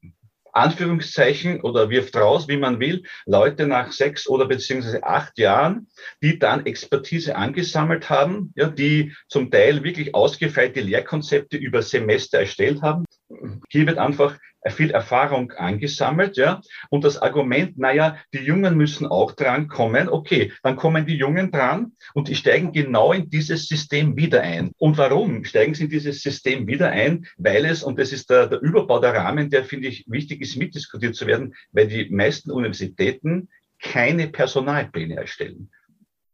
[0.53, 5.87] Anführungszeichen oder wirft raus, wie man will, Leute nach sechs oder beziehungsweise acht Jahren,
[6.21, 12.81] die dann Expertise angesammelt haben, ja, die zum Teil wirklich ausgefeilte Lehrkonzepte über Semester erstellt
[12.81, 13.05] haben.
[13.69, 14.37] Hier wird einfach
[14.71, 16.61] viel Erfahrung angesammelt, ja.
[16.89, 20.09] Und das Argument, naja, die Jungen müssen auch dran kommen.
[20.09, 24.71] Okay, dann kommen die Jungen dran und die steigen genau in dieses System wieder ein.
[24.77, 27.25] Und warum steigen sie in dieses System wieder ein?
[27.37, 30.57] Weil es, und das ist der, der Überbau der Rahmen, der finde ich wichtig ist,
[30.57, 33.49] mitdiskutiert zu werden, weil die meisten Universitäten
[33.81, 35.69] keine Personalpläne erstellen.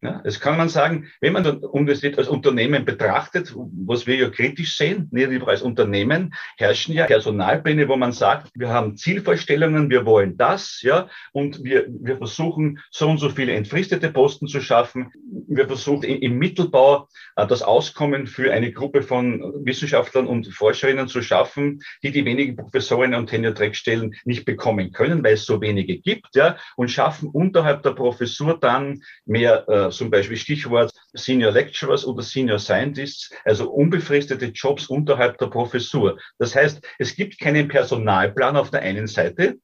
[0.02, 3.54] Ja, das kann man sagen, wenn man das Universität als Unternehmen betrachtet,
[3.86, 8.50] was wir ja kritisch sehen, nicht lieber als Unternehmen, herrschen ja Personalpläne, wo man sagt,
[8.56, 13.52] wir haben Zielvorstellungen, wir wollen das, ja, und wir, wir versuchen, so und so viele
[13.52, 15.12] entfristete Posten zu schaffen.
[15.50, 21.22] Wir versuchen im Mittelbau äh, das Auskommen für eine Gruppe von Wissenschaftlern und Forscherinnen zu
[21.22, 26.36] schaffen, die die wenigen Professorinnen und Tenure-Track-Stellen nicht bekommen können, weil es so wenige gibt,
[26.36, 32.24] ja, und schaffen unterhalb der Professur dann mehr äh, zum Beispiel Stichwort Senior Lecturers oder
[32.24, 36.20] Senior Scientists, also unbefristete Jobs unterhalb der Professur.
[36.38, 39.58] Das heißt, es gibt keinen Personalplan auf der einen Seite,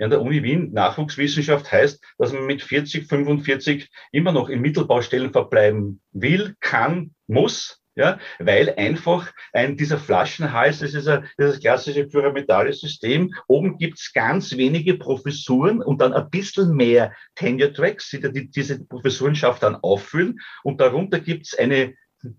[0.00, 5.30] an der Uni Wien Nachwuchswissenschaft heißt, dass man mit 40, 45 immer noch in Mittelbaustellen
[5.30, 12.06] verbleiben will, kann, muss ja, weil einfach ein, dieser Flaschenhals, das ist ein, das klassische
[12.06, 13.32] pyramidale System.
[13.46, 18.84] Oben gibt's ganz wenige Professuren und dann ein bisschen mehr Tenure Tracks, die, die diese
[18.84, 20.40] Professurenschaft dann auffüllen.
[20.62, 21.94] Und darunter gibt's eine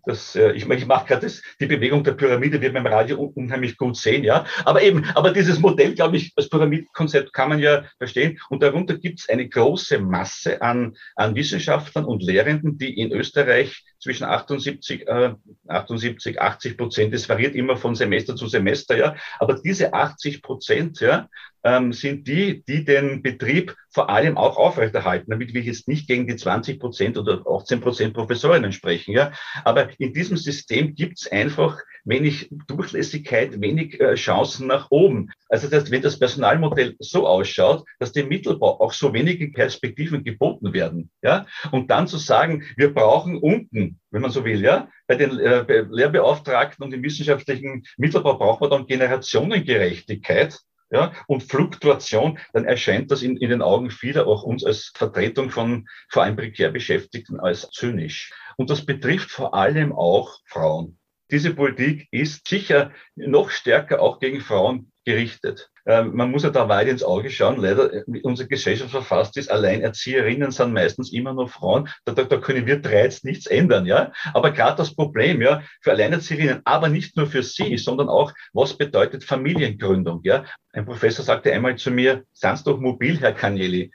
[0.06, 3.78] das, äh, ich, ich mache gerade die Bewegung der Pyramide, wird man im Radio unheimlich
[3.78, 4.46] gut sehen, ja.
[4.64, 8.40] Aber eben, aber dieses Modell, glaube ich, als Pyramidenkonzept kann man ja verstehen.
[8.50, 13.84] Und darunter gibt es eine große Masse an, an Wissenschaftlern und Lehrenden, die in Österreich
[14.06, 15.34] zwischen 78, äh,
[15.68, 19.16] 78, 80 Prozent, das variiert immer von Semester zu Semester, ja.
[19.40, 21.28] Aber diese 80 Prozent, ja,
[21.64, 26.28] ähm, sind die, die den Betrieb vor allem auch aufrechterhalten, damit wir jetzt nicht gegen
[26.28, 29.12] die 20 Prozent oder 18 Prozent Professorinnen sprechen.
[29.14, 29.32] Ja.
[29.64, 35.32] Aber in diesem System gibt es einfach wenig Durchlässigkeit, wenig äh, Chancen nach oben.
[35.50, 40.74] Also das, wenn das Personalmodell so ausschaut, dass dem Mittelbau auch so wenige Perspektiven geboten
[40.74, 45.16] werden, ja, und dann zu sagen, wir brauchen unten, wenn man so will, ja, bei
[45.16, 50.60] den äh, bei Lehrbeauftragten und im wissenschaftlichen Mittelbau braucht man dann Generationengerechtigkeit,
[50.92, 55.50] ja, und Fluktuation, dann erscheint das in, in den Augen vieler, auch uns als Vertretung
[55.50, 58.34] von vor allem prekär Beschäftigten, als zynisch.
[58.58, 60.98] Und das betrifft vor allem auch Frauen.
[61.32, 65.72] Diese Politik ist sicher noch stärker auch gegen Frauen gerichtet.
[65.88, 67.58] Ähm, man muss ja da weit ins Auge schauen.
[67.58, 71.90] Leider, äh, unsere Gesellschaft verfasst ist, Alleinerzieherinnen sind meistens immer nur Frauen.
[72.06, 74.12] Da, da, da können wir drei jetzt nichts ändern, ja.
[74.34, 78.78] Aber gerade das Problem, ja, für Alleinerzieherinnen, aber nicht nur für sie, sondern auch, was
[78.78, 80.46] bedeutet Familiengründung, ja.
[80.74, 83.92] Ein Professor sagte einmal zu mir, sind doch mobil, Herr Canieli.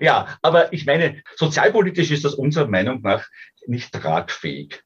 [0.00, 3.26] Ja, aber ich meine, sozialpolitisch ist das unserer Meinung nach
[3.66, 4.82] nicht tragfähig.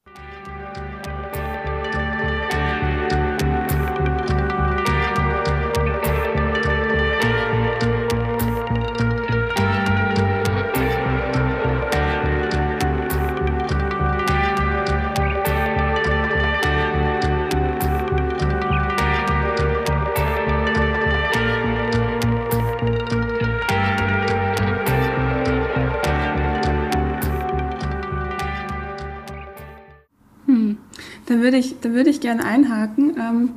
[31.47, 33.14] Würde ich, da würde ich gerne einhaken.
[33.18, 33.51] Ähm,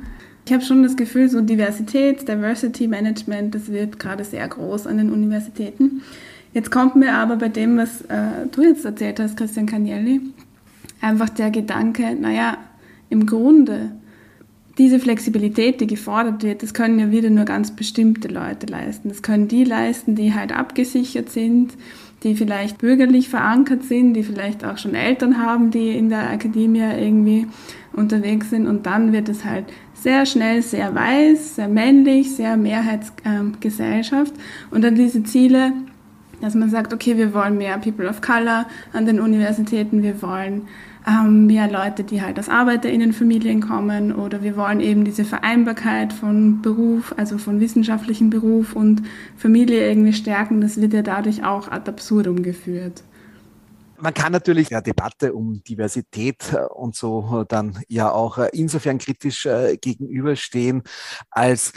[0.46, 4.98] ich habe schon das Gefühl, so Diversität, Diversity Management, das wird gerade sehr groß an
[4.98, 6.02] den Universitäten.
[6.54, 10.20] Jetzt kommt mir aber bei dem, was äh, du jetzt erzählt hast, Christian Cagnelli,
[11.00, 12.58] einfach der Gedanke, naja,
[13.08, 13.90] im Grunde,
[14.78, 19.08] diese Flexibilität, die gefordert wird, das können ja wieder nur ganz bestimmte Leute leisten.
[19.08, 21.72] Das können die leisten, die halt abgesichert sind,
[22.22, 26.80] die vielleicht bürgerlich verankert sind, die vielleicht auch schon Eltern haben, die in der Akademie
[26.80, 27.46] irgendwie
[27.92, 28.66] unterwegs sind.
[28.66, 34.34] Und dann wird es halt sehr schnell sehr weiß, sehr männlich, sehr Mehrheitsgesellschaft.
[34.70, 35.72] Und dann diese Ziele,
[36.40, 40.62] dass man sagt, okay, wir wollen mehr People of Color an den Universitäten, wir wollen
[41.10, 46.62] ähm, mehr Leute, die halt aus ArbeiterInnenfamilien kommen oder wir wollen eben diese Vereinbarkeit von
[46.62, 49.02] Beruf, also von wissenschaftlichem Beruf und
[49.36, 50.60] Familie irgendwie stärken.
[50.60, 53.02] Das wird ja dadurch auch ad absurdum geführt.
[54.02, 58.98] Man kann natürlich der Debatte um Diversität äh, und so dann ja auch äh, insofern
[58.98, 60.82] kritisch äh, gegenüberstehen,
[61.30, 61.72] als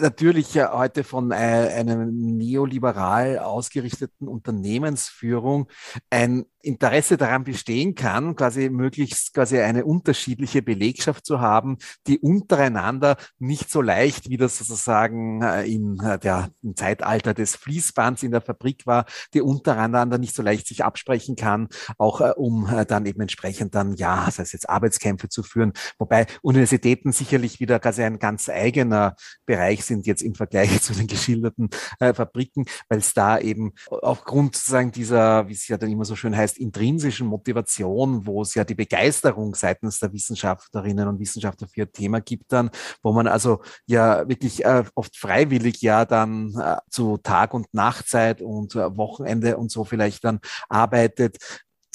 [0.00, 5.68] natürlich heute von einer neoliberal ausgerichteten Unternehmensführung
[6.08, 13.16] ein Interesse daran bestehen kann, quasi möglichst quasi eine unterschiedliche Belegschaft zu haben, die untereinander
[13.38, 18.30] nicht so leicht, wie das sozusagen äh, in äh, der, im Zeitalter des Fließbands in
[18.30, 19.04] der Fabrik war,
[19.34, 23.94] die untereinander nicht so leicht sich absprechen kann, auch äh, um dann eben entsprechend dann,
[23.94, 29.16] ja, das heißt jetzt Arbeitskämpfe zu führen, wobei Universitäten sicherlich wieder quasi ein ganz eigener
[29.46, 34.56] Bereich sind jetzt im Vergleich zu den geschilderten äh, Fabriken, weil es da eben aufgrund
[34.56, 38.54] sozusagen dieser, wie es ja dann immer so schön heißt, heißt intrinsischen Motivation, wo es
[38.54, 42.70] ja die Begeisterung seitens der Wissenschaftlerinnen und Wissenschaftler für ihr Thema gibt dann,
[43.02, 48.42] wo man also ja wirklich äh, oft freiwillig ja dann äh, zu Tag- und Nachtzeit
[48.42, 51.38] und äh, Wochenende und so vielleicht dann arbeitet,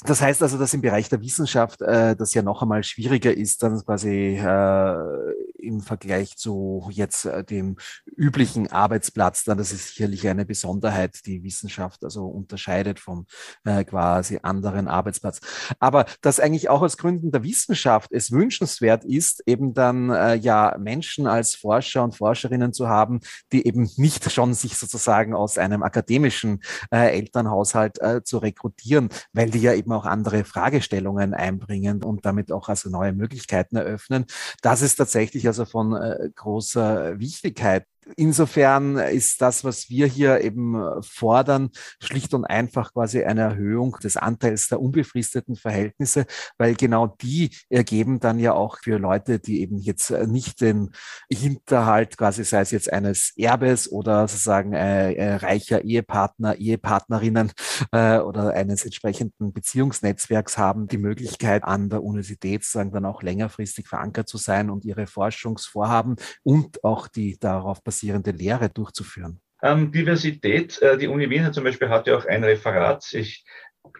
[0.04, 3.64] das heißt also, dass im Bereich der Wissenschaft äh, das ja noch einmal schwieriger ist,
[3.64, 9.44] dann quasi äh, im Vergleich zu jetzt äh, dem üblichen Arbeitsplatz.
[9.44, 13.26] Dann das ist sicherlich eine Besonderheit, die Wissenschaft also unterscheidet vom
[13.64, 15.40] äh, quasi anderen Arbeitsplatz.
[15.80, 20.76] Aber dass eigentlich auch aus Gründen der Wissenschaft es wünschenswert ist, eben dann äh, ja
[20.78, 23.20] Menschen als Forscher und Forscherinnen zu haben,
[23.52, 29.50] die eben nicht schon sich sozusagen aus einem akademischen äh, Elternhaushalt äh, zu rekrutieren, weil
[29.50, 34.26] die ja eben eben auch andere Fragestellungen einbringen und damit auch also neue Möglichkeiten eröffnen.
[34.60, 37.84] Das ist tatsächlich also von äh, großer Wichtigkeit.
[38.16, 44.16] Insofern ist das, was wir hier eben fordern, schlicht und einfach quasi eine Erhöhung des
[44.16, 49.78] Anteils der unbefristeten Verhältnisse, weil genau die ergeben dann ja auch für Leute, die eben
[49.78, 50.90] jetzt nicht den
[51.30, 57.52] Hinterhalt quasi, sei es jetzt eines Erbes oder sozusagen äh, äh, reicher Ehepartner, Ehepartnerinnen
[57.92, 63.86] äh, oder eines entsprechenden Beziehungsnetzwerks haben, die Möglichkeit an der Universität sozusagen dann auch längerfristig
[63.86, 69.40] verankert zu sein und ihre Forschungsvorhaben und auch die darauf basierenden basierende Lehre durchzuführen?
[69.60, 73.44] Ähm, Diversität, äh, die Uni Wien zum Beispiel hat ja auch ein Referat, ich,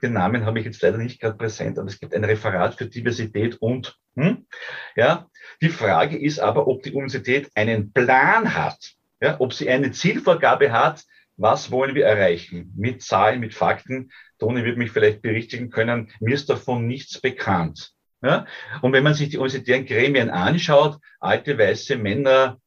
[0.03, 2.87] den Namen habe ich jetzt leider nicht gerade präsent, aber es gibt ein Referat für
[2.87, 4.47] Diversität und, hm?
[4.95, 5.27] ja,
[5.61, 8.79] die Frage ist aber, ob die Universität einen Plan hat,
[9.21, 11.03] ja, ob sie eine Zielvorgabe hat,
[11.37, 12.73] was wollen wir erreichen?
[12.77, 14.11] Mit Zahlen, mit Fakten.
[14.41, 16.11] Toni wird mich vielleicht berichtigen können.
[16.19, 17.93] Mir ist davon nichts bekannt.
[18.23, 18.45] Ja?
[18.83, 22.59] Und wenn man sich die universitären Gremien anschaut, alte weiße Männer,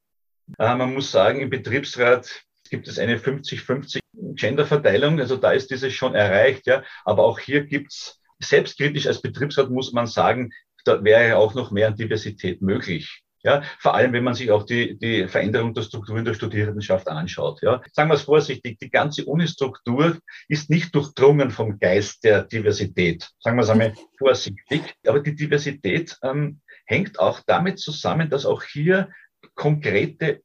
[0.58, 4.00] man muss sagen, im Betriebsrat gibt es eine 50-50
[4.36, 6.84] Genderverteilung, also da ist dieses schon erreicht, ja.
[7.06, 10.52] Aber auch hier gibt's selbstkritisch als Betriebsrat muss man sagen,
[10.86, 13.24] da wäre auch noch mehr Diversität möglich.
[13.44, 17.60] Ja, vor allem, wenn man sich auch die, die Veränderung der Strukturen der Studierendenschaft anschaut.
[17.64, 23.32] Ja, sagen wir es vorsichtig, die ganze Unistruktur ist nicht durchdrungen vom Geist der Diversität.
[23.40, 24.94] Sagen wir es einmal vorsichtig.
[25.08, 29.10] Aber die Diversität ähm, hängt auch damit zusammen, dass auch hier
[29.56, 30.42] konkrete,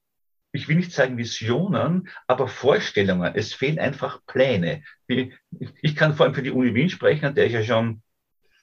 [0.52, 3.34] ich will nicht sagen Visionen, aber Vorstellungen.
[3.34, 4.82] Es fehlen einfach Pläne.
[5.06, 8.02] Ich kann vor allem für die Uni Wien sprechen, an der ich ja schon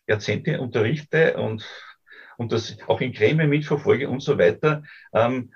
[0.08, 1.66] Jahrzehnte unterrichte und,
[2.38, 4.84] und das auch in Gremien mitverfolge und so weiter.
[5.14, 5.54] Ähm,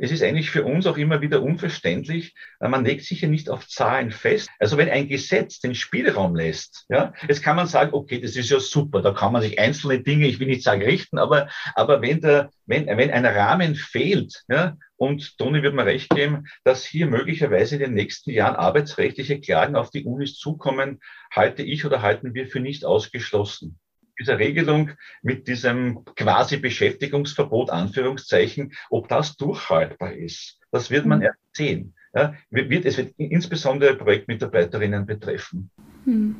[0.00, 3.66] es ist eigentlich für uns auch immer wieder unverständlich, man legt sich ja nicht auf
[3.66, 4.48] Zahlen fest.
[4.58, 8.50] Also wenn ein Gesetz den Spielraum lässt, ja, jetzt kann man sagen, okay, das ist
[8.50, 12.02] ja super, da kann man sich einzelne Dinge, ich will nicht sagen richten, aber, aber
[12.02, 16.84] wenn der, wenn, wenn ein Rahmen fehlt, ja, und Toni wird mir recht geben, dass
[16.84, 21.00] hier möglicherweise in den nächsten Jahren arbeitsrechtliche Klagen auf die Unis zukommen,
[21.30, 23.78] halte ich oder halten wir für nicht ausgeschlossen
[24.18, 24.90] dieser Regelung
[25.22, 31.24] mit diesem quasi Beschäftigungsverbot, Anführungszeichen, ob das durchhaltbar ist, das wird man mhm.
[31.26, 31.94] erst sehen.
[32.14, 35.70] Ja, wird, es wird insbesondere Projektmitarbeiterinnen betreffen.
[36.04, 36.36] Hm.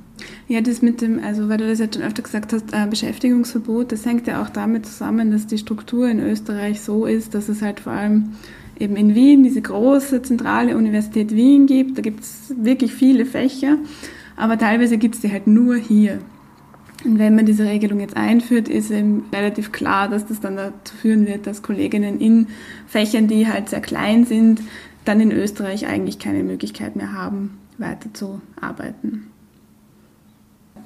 [0.49, 3.93] Ja, das mit dem, also weil du das jetzt schon öfter gesagt hast, äh, Beschäftigungsverbot,
[3.93, 7.61] das hängt ja auch damit zusammen, dass die Struktur in Österreich so ist, dass es
[7.61, 8.33] halt vor allem
[8.79, 11.99] eben in Wien diese große zentrale Universität Wien gibt.
[11.99, 13.76] Da gibt es wirklich viele Fächer,
[14.37, 16.18] aber teilweise gibt es die halt nur hier.
[17.05, 20.97] Und wenn man diese Regelung jetzt einführt, ist eben relativ klar, dass das dann dazu
[20.97, 22.49] führen wird, dass Kolleginnen in
[22.87, 24.61] Fächern, die halt sehr klein sind,
[25.05, 29.29] dann in Österreich eigentlich keine Möglichkeit mehr haben, weiterzuarbeiten.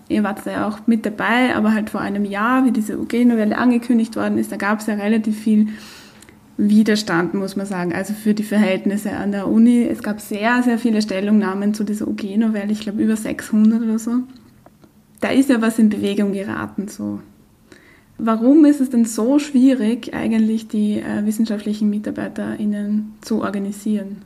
[0.08, 4.14] Ihr wart ja auch mit dabei, aber halt vor einem Jahr, wie diese UG-Novelle angekündigt
[4.14, 5.68] worden ist, da gab es ja relativ viel
[6.58, 9.84] Widerstand, muss man sagen, also für die Verhältnisse an der Uni.
[9.84, 14.18] Es gab sehr, sehr viele Stellungnahmen zu dieser UG-Novelle, ich glaube über 600 oder so
[15.22, 17.20] da ist ja was in Bewegung geraten so.
[18.18, 24.22] Warum ist es denn so schwierig, eigentlich die äh, wissenschaftlichen MitarbeiterInnen zu organisieren?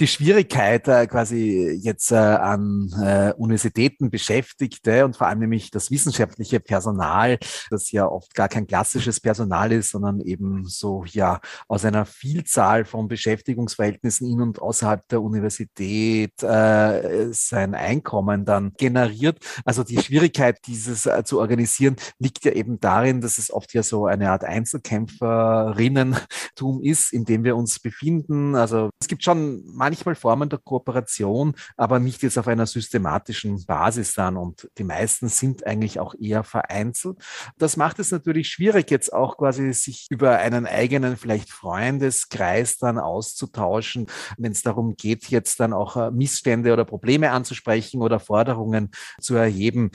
[0.00, 5.88] Die Schwierigkeit äh, quasi jetzt äh, an äh, Universitäten Beschäftigte und vor allem nämlich das
[5.90, 7.38] wissenschaftliche Personal,
[7.70, 11.38] das ja oft gar kein klassisches Personal ist, sondern eben so ja
[11.68, 19.38] aus einer Vielzahl von Beschäftigungsverhältnissen in und außerhalb der Universität äh, sein Einkommen dann generiert.
[19.64, 23.84] Also die Schwierigkeit, dieses äh, zu organisieren, liegt ja eben darin, dass es oft ja
[23.84, 28.56] so eine Art Einzelkämpferinnentum ist, in dem wir uns befinden.
[28.56, 34.14] Also es gibt schon manchmal Formen der Kooperation, aber nicht jetzt auf einer systematischen Basis
[34.14, 34.38] dann.
[34.38, 37.18] Und die meisten sind eigentlich auch eher vereinzelt.
[37.58, 42.98] Das macht es natürlich schwierig, jetzt auch quasi sich über einen eigenen vielleicht Freundeskreis dann
[42.98, 44.06] auszutauschen,
[44.38, 49.34] wenn es darum geht, jetzt dann auch äh, Missstände oder Probleme anzusprechen oder Forderungen zu
[49.34, 49.90] erheben.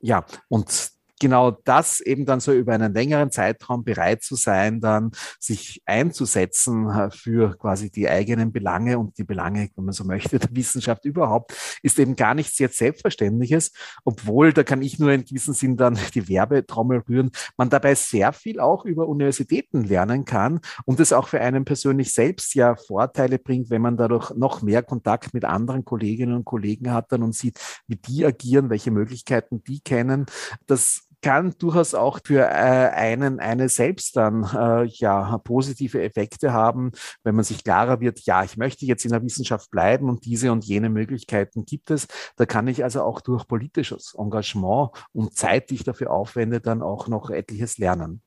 [0.00, 5.12] Ja, und genau das eben dann so über einen längeren Zeitraum bereit zu sein, dann
[5.40, 10.38] sich einzusetzen äh, für quasi die eigenen Belange und die Belange, wenn man so möchte,
[10.38, 13.72] der Wissenschaft überhaupt, ist eben gar nichts jetzt Selbstverständliches,
[14.04, 18.32] obwohl, da kann ich nur in diesem Sinn dann die Werbetrommel rühren, man dabei sehr
[18.32, 23.38] viel auch über Universitäten lernen kann und es auch für einen persönlich selbst ja Vorteile
[23.38, 27.34] bringt, wenn man dadurch noch mehr Kontakt mit anderen Kolleginnen und Kollegen hat dann und
[27.34, 30.26] sieht, wie die agieren, welche Möglichkeiten die kennen.
[30.66, 36.92] Das kann durchaus auch für äh, einen eine selbst dann äh, ja positive Effekte haben,
[37.24, 40.52] wenn man sich klarer wird, ja, ich möchte jetzt in der Wissenschaft bleiben und diese
[40.52, 42.06] und jene Möglichkeiten gibt es.
[42.36, 46.82] Da kann ich also auch durch politisches Engagement und Zeit, die ich dafür aufwende, dann
[46.82, 48.22] auch noch etliches lernen.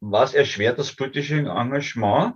[0.00, 2.34] Was erschwert das politische Engagement?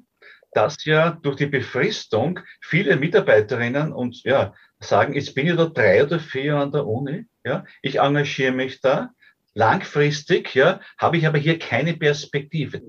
[0.52, 6.02] Dass ja durch die Befristung viele Mitarbeiterinnen und ja sagen, jetzt bin ich da drei
[6.02, 9.10] oder vier an der Uni, ja, ich engagiere mich da,
[9.58, 12.80] Langfristig ja, habe ich aber hier keine Perspektive.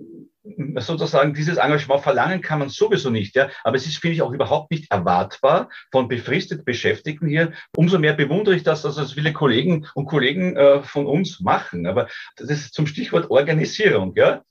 [0.76, 4.32] Sozusagen dieses Engagement verlangen kann man sowieso nicht, ja, aber es ist, finde ich, auch
[4.32, 7.54] überhaupt nicht erwartbar von befristet Beschäftigten hier.
[7.76, 11.88] Umso mehr bewundere ich das, dass das viele Kollegen und Kollegen äh, von uns machen.
[11.88, 14.44] Aber das ist zum Stichwort Organisierung, ja.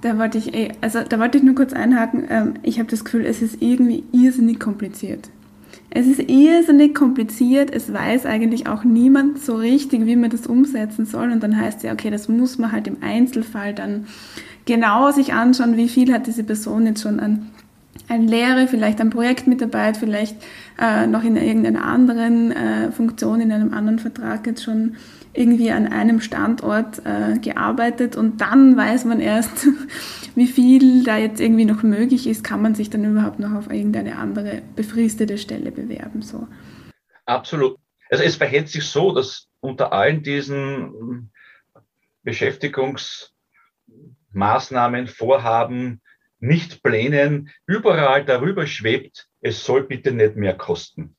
[0.00, 2.26] Da wollte ich, eh, also da wollte ich nur kurz einhaken.
[2.30, 5.28] Ähm, ich habe das Gefühl, es ist irgendwie irrsinnig kompliziert.
[5.98, 7.70] Es ist irrsinnig kompliziert.
[7.74, 11.32] Es weiß eigentlich auch niemand so richtig, wie man das umsetzen soll.
[11.32, 14.06] Und dann heißt es ja, okay, das muss man halt im Einzelfall dann
[14.66, 17.48] genau sich anschauen, wie viel hat diese Person jetzt schon an,
[18.08, 20.36] an Lehre, vielleicht an Projektmitarbeit, vielleicht
[20.80, 24.96] äh, noch in irgendeiner anderen äh, Funktion, in einem anderen Vertrag jetzt schon
[25.32, 29.68] irgendwie an einem Standort äh, gearbeitet und dann weiß man erst,
[30.34, 33.70] wie viel da jetzt irgendwie noch möglich ist, kann man sich dann überhaupt noch auf
[33.70, 36.22] irgendeine andere befristete Stelle bewerben.
[36.22, 36.48] So.
[37.26, 37.76] Absolut.
[38.10, 41.30] Also es verhält sich so, dass unter allen diesen
[42.22, 46.00] Beschäftigungsmaßnahmen, Vorhaben,
[46.38, 51.16] nicht Plänen überall darüber schwebt, es soll bitte nicht mehr kosten.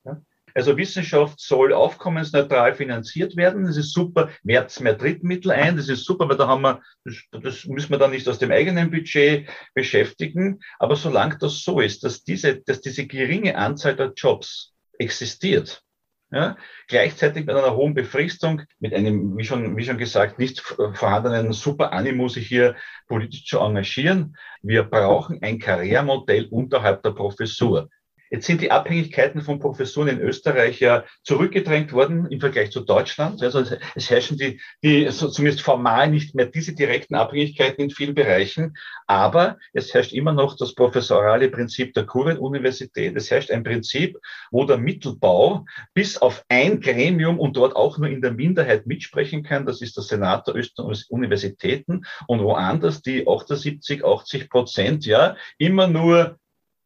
[0.57, 3.68] Also Wissenschaft soll aufkommensneutral finanziert werden.
[3.68, 4.32] Das ist super.
[4.41, 5.78] Mehr, mehr Drittmittel ein.
[5.78, 8.51] Das ist super, weil da haben wir, das, das müssen wir dann nicht aus dem
[8.51, 10.59] eigenen Budget beschäftigen.
[10.80, 15.84] Aber solange das so ist, dass diese, dass diese geringe Anzahl der Jobs existiert,
[16.32, 16.57] ja,
[16.88, 21.93] gleichzeitig mit einer hohen Befristung, mit einem, wie schon, wie schon gesagt, nicht vorhandenen Super
[21.93, 22.75] Animo, sich hier
[23.07, 24.36] politisch zu engagieren.
[24.61, 27.89] Wir brauchen ein Karrieremodell unterhalb der Professur.
[28.30, 33.41] Jetzt sind die Abhängigkeiten von Professuren in Österreich ja zurückgedrängt worden im Vergleich zu Deutschland.
[33.41, 33.63] Also
[33.95, 38.75] es herrschen die, die so zumindest formal nicht mehr diese direkten Abhängigkeiten in vielen Bereichen,
[39.05, 43.15] aber es herrscht immer noch das professorale Prinzip der Kurvenuniversität.
[43.15, 44.17] Es herrscht ein Prinzip,
[44.51, 49.43] wo der Mittelbau bis auf ein Gremium und dort auch nur in der Minderheit mitsprechen
[49.43, 49.65] kann.
[49.65, 55.88] Das ist der Senat der österreichischen Universitäten und woanders die 78, 80 Prozent ja immer
[55.88, 56.38] nur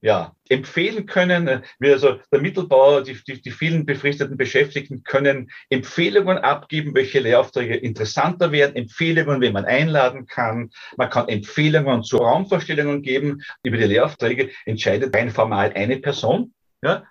[0.01, 1.63] ja, empfehlen können.
[1.79, 7.75] Wir also der Mittelbauer, die, die, die vielen befristeten Beschäftigten können Empfehlungen abgeben, welche Lehraufträge
[7.75, 10.71] interessanter werden, Empfehlungen, wen man einladen kann.
[10.97, 13.43] Man kann Empfehlungen zu Raumvorstellungen geben.
[13.63, 16.53] Über die Lehraufträge entscheidet rein formal eine Person.
[16.83, 17.03] Ja,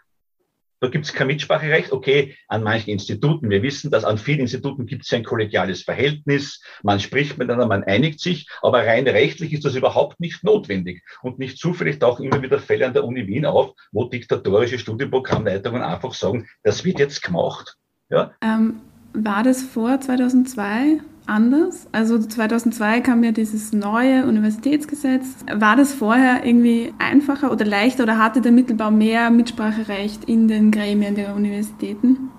[0.81, 1.93] da gibt es kein Mitspracherecht.
[1.93, 6.63] Okay, an manchen Instituten, wir wissen, dass an vielen Instituten gibt es ein kollegiales Verhältnis,
[6.83, 11.03] man spricht miteinander, man einigt sich, aber rein rechtlich ist das überhaupt nicht notwendig.
[11.23, 15.83] Und nicht zufällig tauchen immer wieder Fälle an der Uni Wien auf, wo diktatorische Studienprogrammleitungen
[15.83, 17.77] einfach sagen, das wird jetzt gemacht.
[18.09, 18.33] Ja?
[18.43, 18.81] Ähm,
[19.13, 21.01] war das vor 2002?
[21.31, 21.89] Anders.
[21.93, 25.45] Also 2002 kam ja dieses neue Universitätsgesetz.
[25.55, 30.71] War das vorher irgendwie einfacher oder leichter oder hatte der Mittelbau mehr Mitspracherecht in den
[30.71, 32.31] Gremien der Universitäten?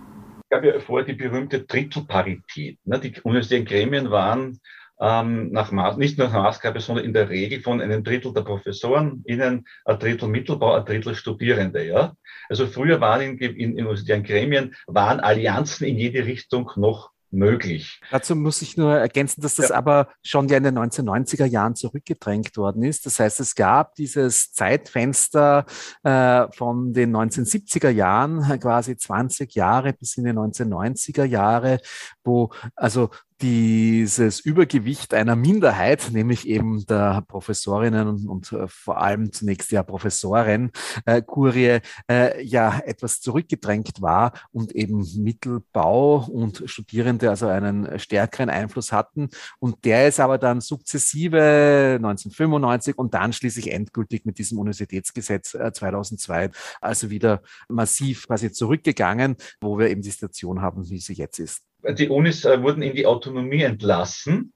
[0.44, 2.78] Es gab ja vorher die berühmte Drittelparität.
[2.84, 3.00] Ne?
[3.00, 4.60] Die Universitätsgremien waren
[5.00, 8.42] ähm, nach Maß, nicht nur nach Maßgabe, sondern in der Regel von einem Drittel der
[8.42, 11.88] Professoren, innen ein Drittel Mittelbau, ein Drittel Studierende.
[11.88, 12.14] Ja?
[12.50, 18.02] Also früher waren in, in, in universitären Gremien waren Allianzen in jede Richtung noch möglich.
[18.12, 19.76] Dazu muss ich nur ergänzen, dass das ja.
[19.76, 23.06] aber schon ja in den 1990er Jahren zurückgedrängt worden ist.
[23.06, 25.66] Das heißt, es gab dieses Zeitfenster
[26.04, 31.80] äh, von den 1970er Jahren, quasi 20 Jahre bis in die 1990er Jahre,
[32.24, 33.10] wo also
[33.42, 40.72] dieses Übergewicht einer Minderheit, nämlich eben der Professorinnen und, äh, vor allem zunächst der Professorin
[41.06, 41.80] äh, Kurie,
[42.10, 49.30] äh, ja etwas zurückgedrängt war und eben Mittelbau und Studierende also einen stärkeren Einfluss hatten.
[49.60, 55.74] Und der ist aber dann sukzessive 1995 und dann schließlich endgültig mit diesem Universitätsgesetz äh,
[55.74, 61.40] 2002 also wieder massiv quasi zurückgegangen, wo wir eben die Situation haben, wie sie jetzt
[61.40, 64.54] ist die Unis äh, wurden in die Autonomie entlassen.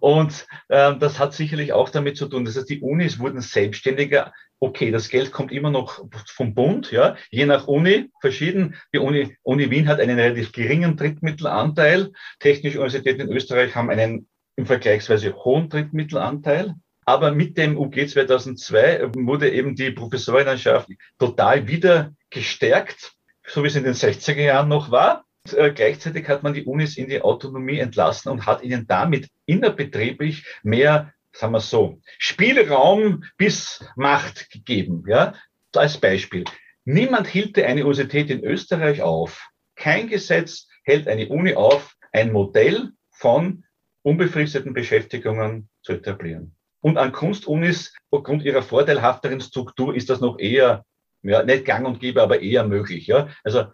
[0.00, 4.32] Und äh, das hat sicherlich auch damit zu tun, dass heißt, die Unis wurden selbstständiger.
[4.60, 8.74] Okay, das Geld kommt immer noch vom Bund, ja, je nach Uni verschieden.
[8.92, 12.12] Die Uni, Uni Wien hat einen relativ geringen Drittmittelanteil.
[12.40, 16.74] Technische Universitäten in Österreich haben einen im vergleichsweise hohen Drittmittelanteil.
[17.04, 23.14] Aber mit dem UG 2002 wurde eben die Professorinnenschaft total wieder gestärkt,
[23.46, 25.24] so wie es in den 60er Jahren noch war.
[25.52, 30.44] Äh, gleichzeitig hat man die Unis in die Autonomie entlassen und hat ihnen damit innerbetrieblich
[30.62, 35.04] mehr, sagen wir so, Spielraum bis Macht gegeben.
[35.06, 35.34] Ja?
[35.74, 36.44] Als Beispiel.
[36.84, 39.48] Niemand hielt eine Universität in Österreich auf.
[39.76, 43.64] Kein Gesetz hält eine Uni auf, ein Modell von
[44.02, 46.54] unbefristeten Beschäftigungen zu etablieren.
[46.80, 50.84] Und an Kunstunis, aufgrund ihrer vorteilhafteren Struktur, ist das noch eher,
[51.22, 53.06] ja, nicht gang und gäbe, aber eher möglich.
[53.06, 53.28] Ja?
[53.44, 53.66] Also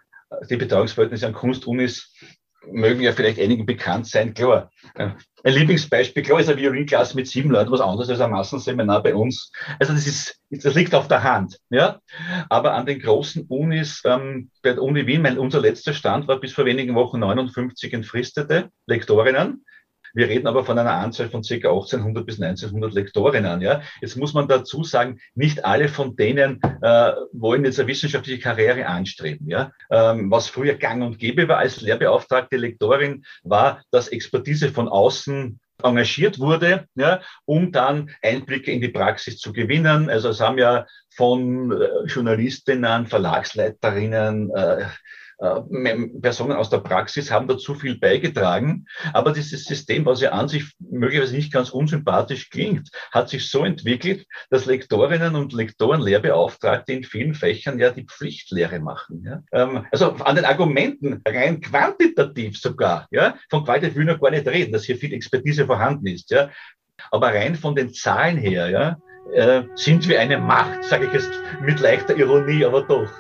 [0.48, 2.12] die Betreuungsverhältnisse an Kunstunis
[2.70, 4.34] mögen ja vielleicht einigen bekannt sein.
[4.34, 9.02] Klar, ein Lieblingsbeispiel, klar ist eine Violinklasse mit sieben Leuten was anderes als ein Massenseminar
[9.02, 9.52] bei uns.
[9.78, 11.58] Also das ist, das liegt auf der Hand.
[11.70, 12.00] Ja?
[12.48, 16.40] Aber an den großen Unis, ähm, bei der Uni Wien, mein, unser letzter Stand war
[16.40, 19.64] bis vor wenigen Wochen 59 entfristete Lektorinnen.
[20.14, 21.54] Wir reden aber von einer Anzahl von ca.
[21.54, 23.60] 1800 bis 1900 Lektorinnen.
[23.60, 23.82] Ja.
[24.00, 28.86] Jetzt muss man dazu sagen, nicht alle von denen äh, wollen jetzt eine wissenschaftliche Karriere
[28.86, 29.48] anstreben.
[29.48, 29.72] Ja.
[29.90, 35.58] Ähm, was früher gang und gäbe war als lehrbeauftragte Lektorin, war, dass Expertise von außen
[35.82, 40.08] engagiert wurde, ja, um dann Einblicke in die Praxis zu gewinnen.
[40.08, 44.84] Also es haben ja von äh, Journalistinnen, Verlagsleiterinnen, äh,
[45.38, 48.86] Personen aus der Praxis haben dazu viel beigetragen.
[49.12, 53.64] Aber dieses System, was ja an sich möglicherweise nicht ganz unsympathisch klingt, hat sich so
[53.64, 59.24] entwickelt, dass Lektorinnen und Lektoren, Lehrbeauftragte in vielen Fächern ja die Pflichtlehre machen.
[59.24, 59.42] Ja?
[59.52, 64.30] Ähm, also an den Argumenten, rein quantitativ sogar, ja, von Qualität will ich noch gar
[64.30, 66.30] nicht reden, dass hier viel Expertise vorhanden ist.
[66.30, 66.50] Ja?
[67.10, 68.98] Aber rein von den Zahlen her, ja,
[69.32, 71.32] äh, sind wir eine Macht, sage ich jetzt
[71.62, 73.10] mit leichter Ironie, aber doch.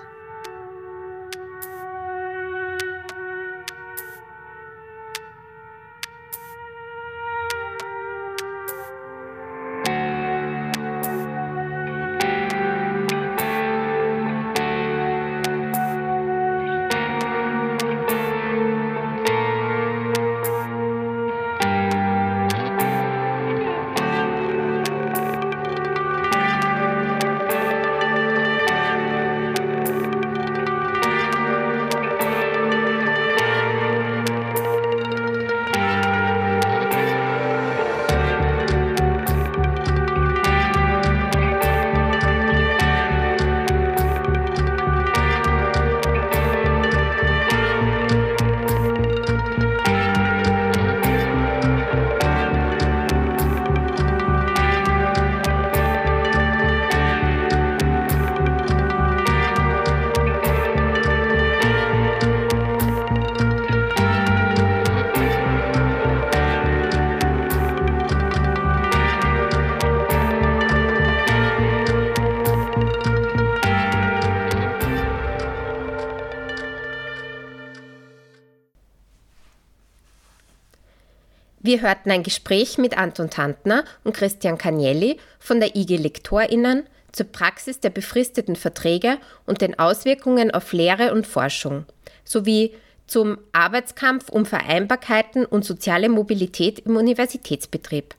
[81.64, 87.24] Wir hörten ein Gespräch mit Anton Tantner und Christian Cagnelli von der IG Lektorinnen zur
[87.24, 91.86] Praxis der befristeten Verträge und den Auswirkungen auf Lehre und Forschung
[92.22, 92.74] sowie
[93.06, 98.14] zum Arbeitskampf um Vereinbarkeiten und soziale Mobilität im Universitätsbetrieb.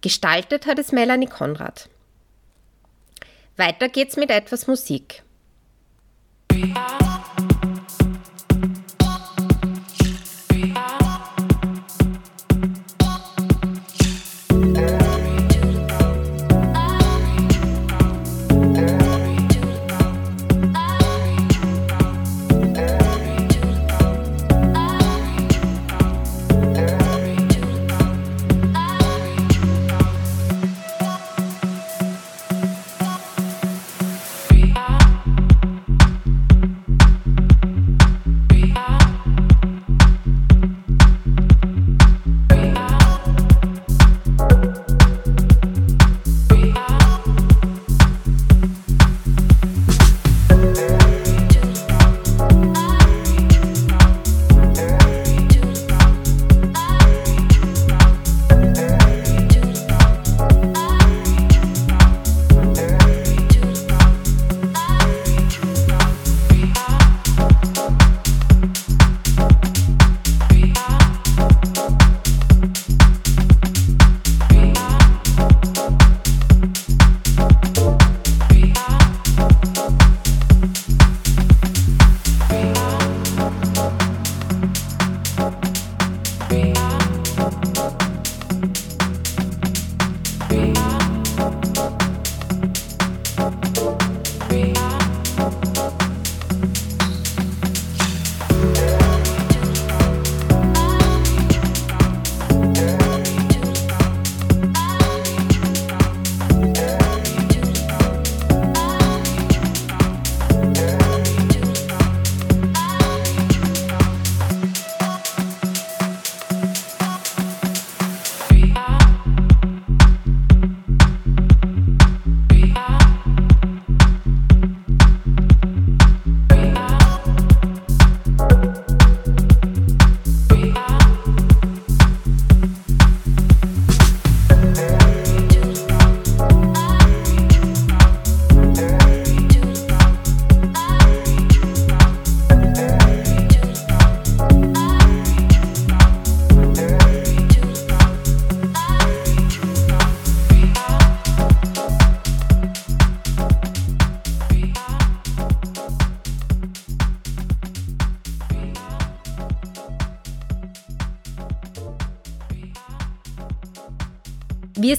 [0.00, 1.88] Gestaltet hat es Melanie Konrad.
[3.56, 5.24] Weiter geht's mit etwas Musik.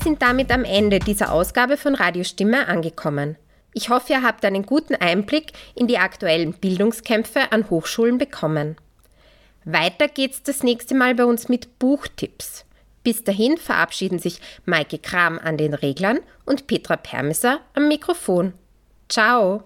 [0.08, 3.36] Sind damit am Ende dieser Ausgabe von Radiostimme angekommen.
[3.74, 8.78] Ich hoffe, ihr habt einen guten Einblick in die aktuellen Bildungskämpfe an Hochschulen bekommen.
[9.66, 12.64] Weiter geht's das nächste Mal bei uns mit Buchtipps.
[13.04, 18.54] Bis dahin verabschieden sich Maike Kram an den Reglern und Petra Permesser am Mikrofon.
[19.10, 19.64] Ciao!